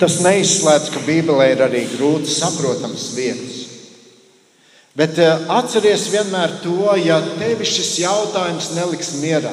tas 0.00 0.20
neizslēdz, 0.24 0.90
ka 0.94 1.02
Bībelē 1.04 1.50
ir 1.52 1.62
arī 1.66 1.84
grūti 1.92 2.32
saprotamas 2.32 3.10
vietas. 3.16 3.60
Bet 4.94 5.18
eh, 5.18 5.46
atceries 5.50 6.06
vienmēr 6.12 6.60
to, 6.62 6.94
ja 7.02 7.18
tevi 7.34 7.66
šis 7.66 7.96
jautājums 8.04 8.70
neliks 8.76 9.16
mierā, 9.18 9.52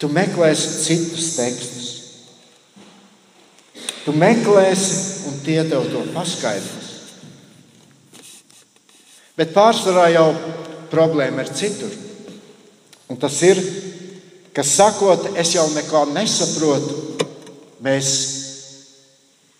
tu 0.00 0.08
meklēsi 0.12 0.72
citus 0.86 1.34
tekstus. 1.36 1.84
Tu 4.06 4.14
meklēsi, 4.14 4.98
un 5.28 5.38
tie 5.44 5.60
tev 5.66 5.88
to 5.90 6.04
paskaidros. 6.14 6.90
Bet 9.36 9.52
pārsvarā 9.52 10.06
jau 10.14 10.28
problēma 10.92 11.42
ir 11.44 11.50
citur. 11.52 11.90
Un 13.10 13.18
tas 13.20 13.36
ir, 13.44 13.58
ka 14.56 14.64
sakot, 14.64 15.28
es 15.36 15.52
jau 15.54 15.66
neko 15.74 16.06
nesaprotu, 16.14 17.18
mēs 17.84 18.14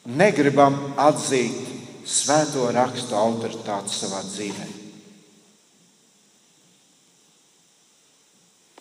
negribam 0.06 0.76
atzīt 1.00 1.66
svēto 2.06 2.68
rakstu 2.74 3.16
autoritāti 3.18 3.94
savā 3.94 4.22
dzīvē. 4.26 4.66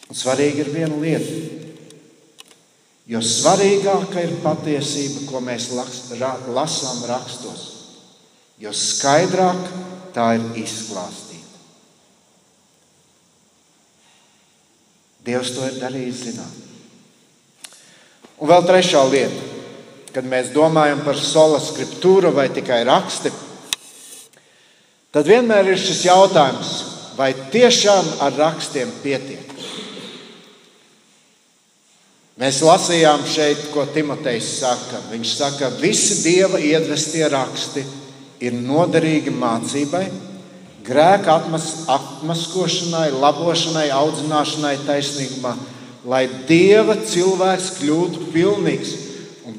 Un 0.05 0.17
svarīgi 0.17 0.61
ir 0.61 0.69
viena 0.73 0.97
lieta. 1.01 1.63
Jo 3.09 3.21
svarīgāka 3.21 4.21
ir 4.25 4.37
patiesība, 4.41 5.25
ko 5.29 5.41
mēs 5.45 5.69
lasām 5.73 7.03
rakstos, 7.05 7.65
jo 8.57 8.71
skaidrāk 8.73 9.61
tā 10.15 10.31
ir 10.37 10.45
izklāstīta. 10.63 11.33
Dievs 15.25 15.53
to 15.53 15.65
ir 15.69 15.77
darījis 15.81 16.23
zināt. 16.29 16.61
Un 18.41 18.49
vēl 18.49 18.65
trešā 18.67 19.01
lieta, 19.09 19.44
kad 20.15 20.27
mēs 20.31 20.53
domājam 20.55 21.01
par 21.03 21.17
sola 21.19 21.57
scriptūru 21.59 22.31
vai 22.31 22.47
tikai 22.55 22.85
raksti, 22.87 23.33
tad 25.11 25.27
vienmēr 25.27 25.73
ir 25.73 25.81
šis 25.81 26.05
jautājums, 26.07 26.69
vai 27.17 27.33
tiešām 27.51 28.13
ar 28.23 28.37
rakstiem 28.39 28.93
pietiek. 29.03 29.51
Mēs 32.39 32.61
lasījām 32.63 33.21
šeit, 33.27 33.69
ko 33.71 33.85
Timotejs 33.95 34.47
saka. 34.61 34.99
Viņš 35.11 35.35
saka, 35.37 35.69
ka 35.69 35.79
visi 35.79 36.17
dieva 36.23 36.59
iedvestie 36.59 37.23
raksti 37.31 37.83
ir 38.43 38.55
noderīgi 38.59 39.31
mācībai, 39.35 40.03
grēka 40.83 41.39
atmas, 41.39 41.69
atmaskošanai, 41.91 43.07
labošanai, 43.15 43.87
audzināšanai 43.95 44.75
taisnīgumā, 44.87 45.55
lai 46.07 46.27
Dieva 46.47 46.99
cilvēks 47.01 47.71
kļūtu 47.79 48.27
pilnīgs 48.35 49.04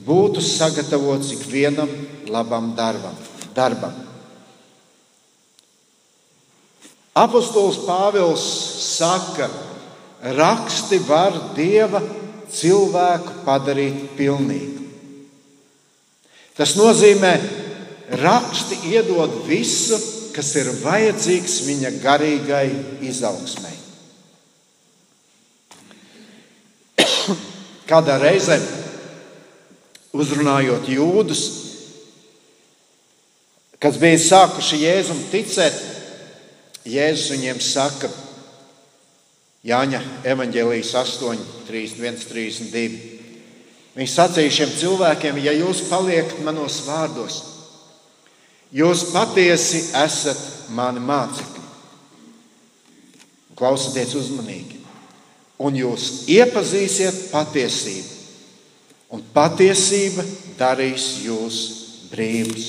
būtu 0.06 0.42
sagatavots 0.42 1.32
ikvienam 1.34 1.90
labam 2.30 2.74
darbam. 2.76 3.16
darbam. 3.54 3.94
Apostols 7.16 7.78
Pāvils 7.86 8.44
saka, 8.84 9.48
raksti 10.36 10.98
var 11.08 11.32
Dieva 11.56 12.02
cilvēku 12.52 13.40
padarīt 13.46 14.10
pilnīgu. 14.18 14.84
Tas 16.56 16.76
nozīmē, 16.76 17.32
raksti 18.20 18.92
iedod 18.92 19.32
visu, 19.48 19.96
kas 20.36 20.52
ir 20.60 20.68
vajadzīgs 20.82 21.56
viņa 21.64 21.90
garīgai 22.04 22.68
izaugsmai. 23.08 23.72
Kādā 27.90 28.20
reizē 28.20 28.60
uzrunājot 30.14 30.86
jūdus, 30.92 31.42
kas 33.82 33.98
bija 34.02 34.20
sākuši 34.22 34.82
Jēzum 34.84 35.24
ticēt, 35.32 35.82
Jēzus 36.86 37.32
viņiem 37.34 37.60
saka, 37.64 38.12
Jāņa 39.66 39.98
evanģēlijas 40.30 40.92
8, 40.94 41.40
31, 41.66 42.22
32. 42.30 42.98
Viņš 43.96 44.12
sacīja 44.14 44.52
šiem 44.60 44.74
cilvēkiem, 44.78 45.40
ja 45.42 45.56
jūs 45.56 45.80
paliekat 45.90 46.38
manos 46.46 46.84
vārdos, 46.86 47.40
Jūs 48.74 49.12
patiesi 49.12 49.92
esat 49.94 50.40
mani 50.74 51.00
mācekļi. 51.06 51.62
Klausieties 53.56 54.12
uzmanīgi, 54.18 54.80
un 55.64 55.78
jūs 55.78 56.26
iepazīsiet 56.28 57.30
patiesību, 57.30 58.15
un 59.12 59.22
patiesība 59.34 60.24
darīs 60.58 61.06
jūs 61.24 61.60
brīvus. 62.10 62.66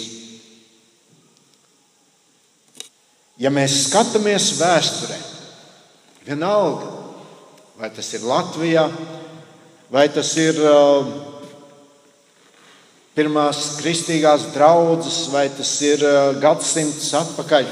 Ja 3.37 3.51
mēs 3.53 3.83
skatāmies 3.85 4.55
vēsturē, 4.57 5.17
vienalga, 6.25 6.89
vai 7.77 7.91
tas 7.93 8.09
ir 8.17 8.25
Latvijā, 8.25 8.87
vai 9.93 10.07
tas 10.09 10.31
ir 10.41 10.57
uh, 10.57 11.05
pirmās 13.13 13.77
kristīgās 13.77 14.49
draudzes, 14.55 15.27
vai 15.29 15.45
tas 15.53 15.75
ir 15.85 16.01
uh, 16.01 16.33
gadsimts 16.41 17.13
atpakaļ, 17.21 17.69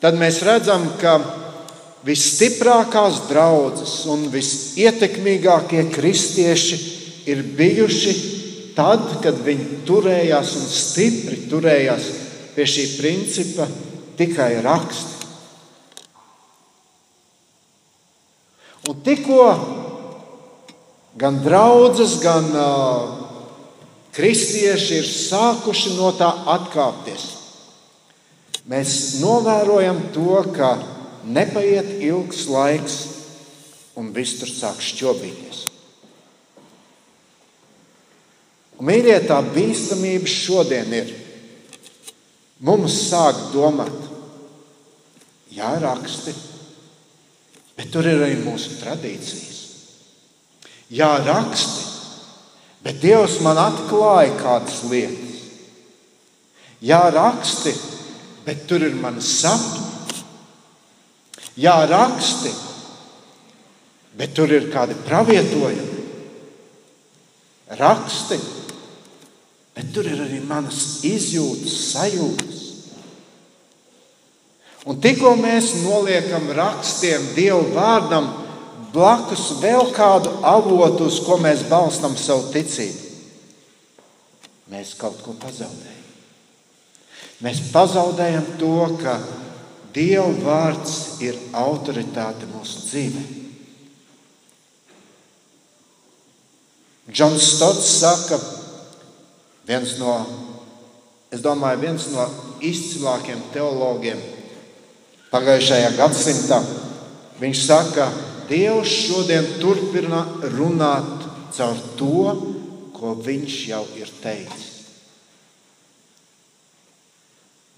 tad 0.00 0.16
mēs 0.16 0.40
redzam, 0.48 0.88
ka 1.04 1.18
visstiprākās 2.06 3.26
draudzes 3.28 4.06
un 4.08 4.28
visietekmīgākie 4.32 5.84
kristieši 5.92 6.95
ir 7.26 7.42
bijuši 7.58 8.14
tad, 8.76 9.02
kad 9.24 9.38
viņi 9.44 9.82
turējās 9.88 10.54
un 10.60 10.66
stipri 10.70 11.42
turējās 11.50 12.08
pie 12.56 12.66
šī 12.68 12.86
principa 13.00 13.66
tikai 14.16 14.56
raksti. 14.64 15.14
Un 18.86 19.00
tikko 19.02 19.42
gan 21.18 21.40
draudzes, 21.42 22.20
gan 22.22 22.52
uh, 22.54 23.24
Kristieši 24.16 25.00
ir 25.02 25.08
sākuši 25.10 25.96
no 25.98 26.08
tā 26.16 26.30
atkāpties. 26.54 27.24
Mēs 28.66 29.20
novērojam 29.20 29.98
to, 30.14 30.38
ka 30.56 30.70
nepaiet 31.28 31.98
ilgs 32.00 32.46
laiks, 32.48 32.96
un 33.98 34.08
viss 34.16 34.38
tur 34.40 34.48
sāk 34.48 34.80
šķobīties. 34.80 35.60
Un, 38.65 38.65
mīļie, 38.80 39.16
tā 39.28 39.40
bīstamība 39.54 40.28
šodien 40.30 40.92
ir. 40.96 41.12
Mums 42.66 42.94
sāk 43.10 43.50
domāt, 43.52 43.94
jā, 45.52 45.74
raksti, 45.82 46.32
bet 47.76 47.90
tur 47.92 48.08
ir 48.08 48.22
arī 48.24 48.38
mūsu 48.40 48.78
tradīcijas. 48.80 49.58
Jā, 50.96 51.10
raksti, 51.26 51.84
bet 52.86 53.00
Dievs 53.02 53.40
man 53.44 53.58
atklāja 53.60 54.36
kādas 54.40 54.80
lietas. 54.88 55.42
Jā, 56.80 57.02
raksti, 57.12 57.72
bet 58.46 58.66
tur 58.70 58.84
ir 58.86 58.96
mana 59.00 59.20
sapņa. 59.24 59.84
Jā, 61.56 61.76
raksti, 61.88 62.52
bet 64.16 64.34
tur 64.36 64.52
ir 64.52 64.68
kādi 64.72 64.96
pravietojumi. 65.06 65.94
Raksti, 67.80 68.38
bet 69.76 69.92
tur 69.92 70.08
ir 70.08 70.22
arī 70.24 70.40
manas 70.40 71.02
izjūtas, 71.04 71.74
sajūtas. 71.92 72.62
Un 74.86 75.00
tikko 75.02 75.34
mēs 75.36 75.72
noliekam 75.82 76.48
rakstiem, 76.56 77.32
Dieva 77.36 77.60
vārdam, 77.74 78.30
blakus 78.94 79.50
vēl 79.60 79.90
kādu 79.92 80.30
avotu, 80.46 81.10
uz 81.10 81.18
ko 81.26 81.36
mēs 81.42 81.66
balstām 81.68 82.16
savu 82.16 82.48
ticību, 82.54 83.02
mēs 84.72 84.94
kaut 84.96 85.18
ko 85.26 85.34
pazaudējam. 85.42 86.04
Mēs 87.44 87.66
pazaudējam 87.68 88.46
to, 88.60 88.76
ka 89.02 89.18
Dieva 89.92 90.30
vārds 90.44 91.18
ir 91.24 91.36
autoritāte 91.56 92.48
mūsu 92.48 92.86
dzīvē. 92.86 93.24
Džons 97.12 97.44
Stots 97.54 97.90
saka, 98.00 98.38
viens 99.66 99.96
no, 100.00 100.14
es 101.34 101.42
domāju, 101.44 101.82
viens 101.82 102.08
no 102.14 102.26
izcilākajiem 102.64 103.42
teologiem 103.54 104.22
pagājušajā 105.32 105.92
gadsimtā. 105.98 106.62
Viņš 107.40 107.62
saka, 107.66 108.06
Dievs 108.46 108.92
šodien 109.08 109.46
turpina 109.58 110.20
runāt 110.54 111.24
caur 111.56 111.78
to, 111.98 112.26
ko 112.94 113.14
viņš 113.18 113.56
jau 113.72 113.82
ir 113.98 114.12
teicis. 114.22 114.68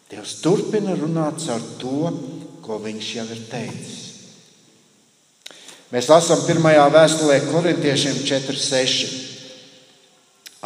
Dievs 0.09 0.39
turpina 0.45 0.93
runāt 0.97 1.41
caur 1.45 1.64
to, 1.80 2.12
ko 2.64 2.78
viņš 2.84 3.09
jau 3.16 3.24
ir 3.32 3.41
teicis. 3.49 3.97
Mēs 5.89 6.11
lasām 6.12 6.45
pirmajā 6.45 6.84
vēstulē 6.93 7.41
korintiešiem 7.49 8.20
4,6. 8.28 9.28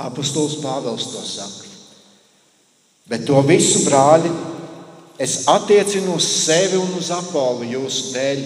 Apostols 0.00 0.58
Pāvils 0.62 1.10
to 1.12 1.22
saka. 1.26 1.68
Bet 3.10 3.26
to 3.28 3.40
visu, 3.44 3.82
brāļi, 3.84 4.30
es 5.20 5.42
attiecinu 5.50 6.16
uz 6.16 6.26
sevi 6.46 6.78
un 6.80 6.94
uz 6.96 7.10
apolu 7.12 7.66
jūsu 7.68 8.12
dēļ, 8.14 8.44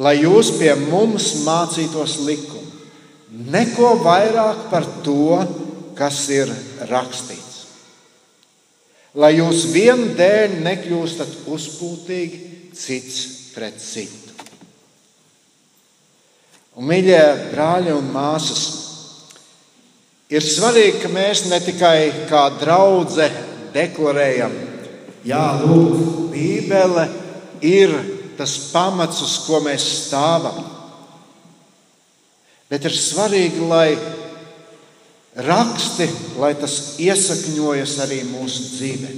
lai 0.00 0.14
jūs 0.22 0.54
pie 0.60 0.72
mums 0.86 1.32
mācītos 1.44 2.20
likumu. 2.24 2.70
Neko 3.50 3.96
vairāk 4.04 4.68
par 4.70 4.86
to, 5.04 5.42
kas 5.98 6.22
ir 6.32 6.52
rakstīts 6.88 7.44
lai 9.14 9.36
jūs 9.38 9.68
vienu 9.72 10.12
dēļ 10.18 10.58
nekļūstat 10.64 11.46
uzpūtīgi 11.50 12.40
cits 12.74 13.18
pret 13.54 13.78
citu. 13.78 14.32
Un, 16.74 16.88
mīļie 16.90 17.20
brāļi 17.52 17.94
un 17.94 18.08
māsas, 18.10 18.64
ir 20.34 20.44
svarīgi, 20.44 21.00
ka 21.02 21.10
mēs 21.14 21.46
ne 21.48 21.62
tikai 21.62 22.26
kā 22.28 22.48
draudzene 22.60 23.70
deklarējam, 23.74 24.54
Jā, 25.24 25.44
lūk, 25.56 26.32
Bībele 26.34 27.06
ir 27.64 27.92
tas 28.36 28.58
pamats, 28.74 29.22
uz 29.24 29.38
ko 29.46 29.62
mēs 29.64 29.84
stāvam. 30.04 30.58
Bet 32.68 32.84
ir 32.84 32.96
svarīgi, 32.98 33.62
lai 33.64 33.94
raksti, 35.46 36.08
lai 36.42 36.52
tas 36.60 36.98
iesakņojas 37.00 37.96
arī 38.04 38.20
mūsu 38.28 38.66
dzīvē. 38.74 39.14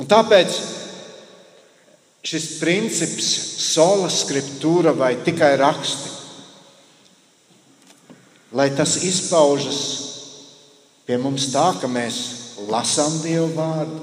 Un 0.00 0.08
tāpēc 0.10 0.60
šis 2.26 2.46
princips, 2.60 3.30
sola 3.64 4.12
scriptūra 4.12 4.92
vai 4.96 5.14
tikai 5.24 5.54
raksti, 5.60 6.09
lai 8.52 8.68
tas 8.76 8.96
izpaužas 9.06 9.80
pie 11.06 11.18
mums 11.18 11.50
tā, 11.54 11.70
ka 11.80 11.90
mēs 11.90 12.16
lasām 12.70 13.20
Dievu 13.24 13.50
vārdu, 13.56 14.00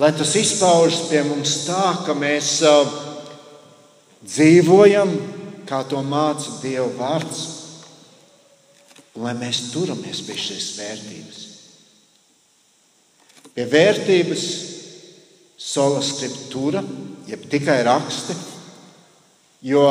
lai 0.00 0.12
tas 0.16 0.34
izpaužas 0.38 1.08
pie 1.10 1.22
mums 1.26 1.60
tā, 1.66 1.84
ka 2.06 2.14
mēs 2.16 2.58
uh, 2.66 2.96
dzīvojam 4.24 5.14
kā 5.70 5.84
to 5.86 6.00
māca 6.02 6.58
Dieva 6.64 6.90
vārds, 6.98 7.42
lai 9.20 9.36
mēs 9.38 9.68
turamies 9.70 10.22
pie 10.26 10.36
šīs 10.38 10.66
vērtības. 10.80 11.38
Pie 13.54 13.66
vērtības 13.70 14.44
sola 15.60 16.00
scriptūra, 16.02 16.82
jeb 17.30 17.46
tikai 17.52 17.80
raksti, 17.86 18.36
jo 19.70 19.84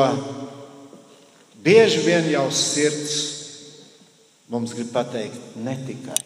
bieži 1.64 2.04
vien 2.06 2.30
jau 2.32 2.48
sirds 2.54 3.18
mums 4.50 4.74
grib 4.74 4.90
pateikt 4.94 5.58
ne 5.62 5.76
tikai, 5.86 6.22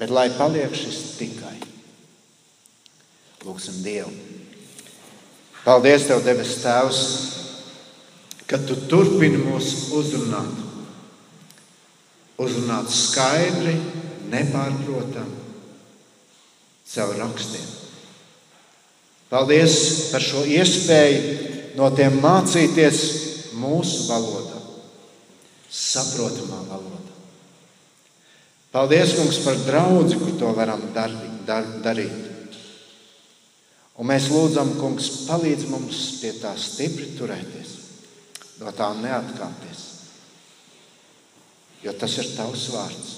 bet 0.00 0.12
lai 0.14 0.28
paliek 0.36 0.72
šis 0.74 1.02
tikai. 1.18 1.56
Lūksim 3.46 3.82
Dievu! 3.84 4.10
Paldies, 5.62 6.06
Tev, 6.08 6.22
debes 6.24 6.56
Tēvs, 6.62 7.00
ka 8.48 8.58
Tu 8.64 8.76
turpini 8.88 9.38
mūs 9.42 9.90
uzrunāt. 9.98 10.64
Uzrunāt 12.38 12.88
skaidri, 12.94 13.74
nepārprotami, 14.32 15.42
caur 16.88 17.14
rakstiem. 17.18 17.66
Paldies 19.28 19.74
par 20.12 20.24
šo 20.24 20.44
iespēju 20.48 21.47
no 21.78 21.88
tiem 21.94 22.18
mācīties 22.22 23.02
mūsu 23.58 24.08
valodā, 24.08 24.58
saprotamā 25.70 26.62
valodā. 26.66 27.14
Paldies, 28.74 29.14
Kungs, 29.16 29.38
par 29.44 29.56
draugu, 29.64 30.18
kur 30.18 30.34
to 30.40 30.50
varam 30.56 30.82
dar, 30.94 31.14
dar, 31.46 31.66
darīt. 31.84 32.26
Un 33.98 34.10
mēs 34.10 34.28
lūdzam, 34.30 34.74
Kungs, 34.78 35.08
palīdz 35.26 35.68
mums 35.70 36.02
pie 36.20 36.34
tā 36.42 36.52
stipri 36.58 37.12
turēties, 37.18 37.72
no 38.60 38.74
tā 38.76 38.90
neatkāpties. 38.98 39.86
Jo 41.82 41.94
tas 41.94 42.18
ir 42.18 42.34
tavs 42.34 42.68
vārds. 42.74 43.14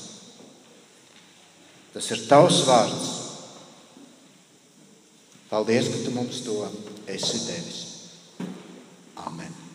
Tas 1.90 2.10
ir 2.14 2.26
tavs 2.28 2.62
vārds. 2.68 3.12
Paldies, 5.50 5.88
ka 5.90 6.04
tu 6.04 6.12
mums 6.14 6.44
to 6.46 6.60
esi 7.10 7.40
devis. 7.48 7.89
Amen. 9.26 9.69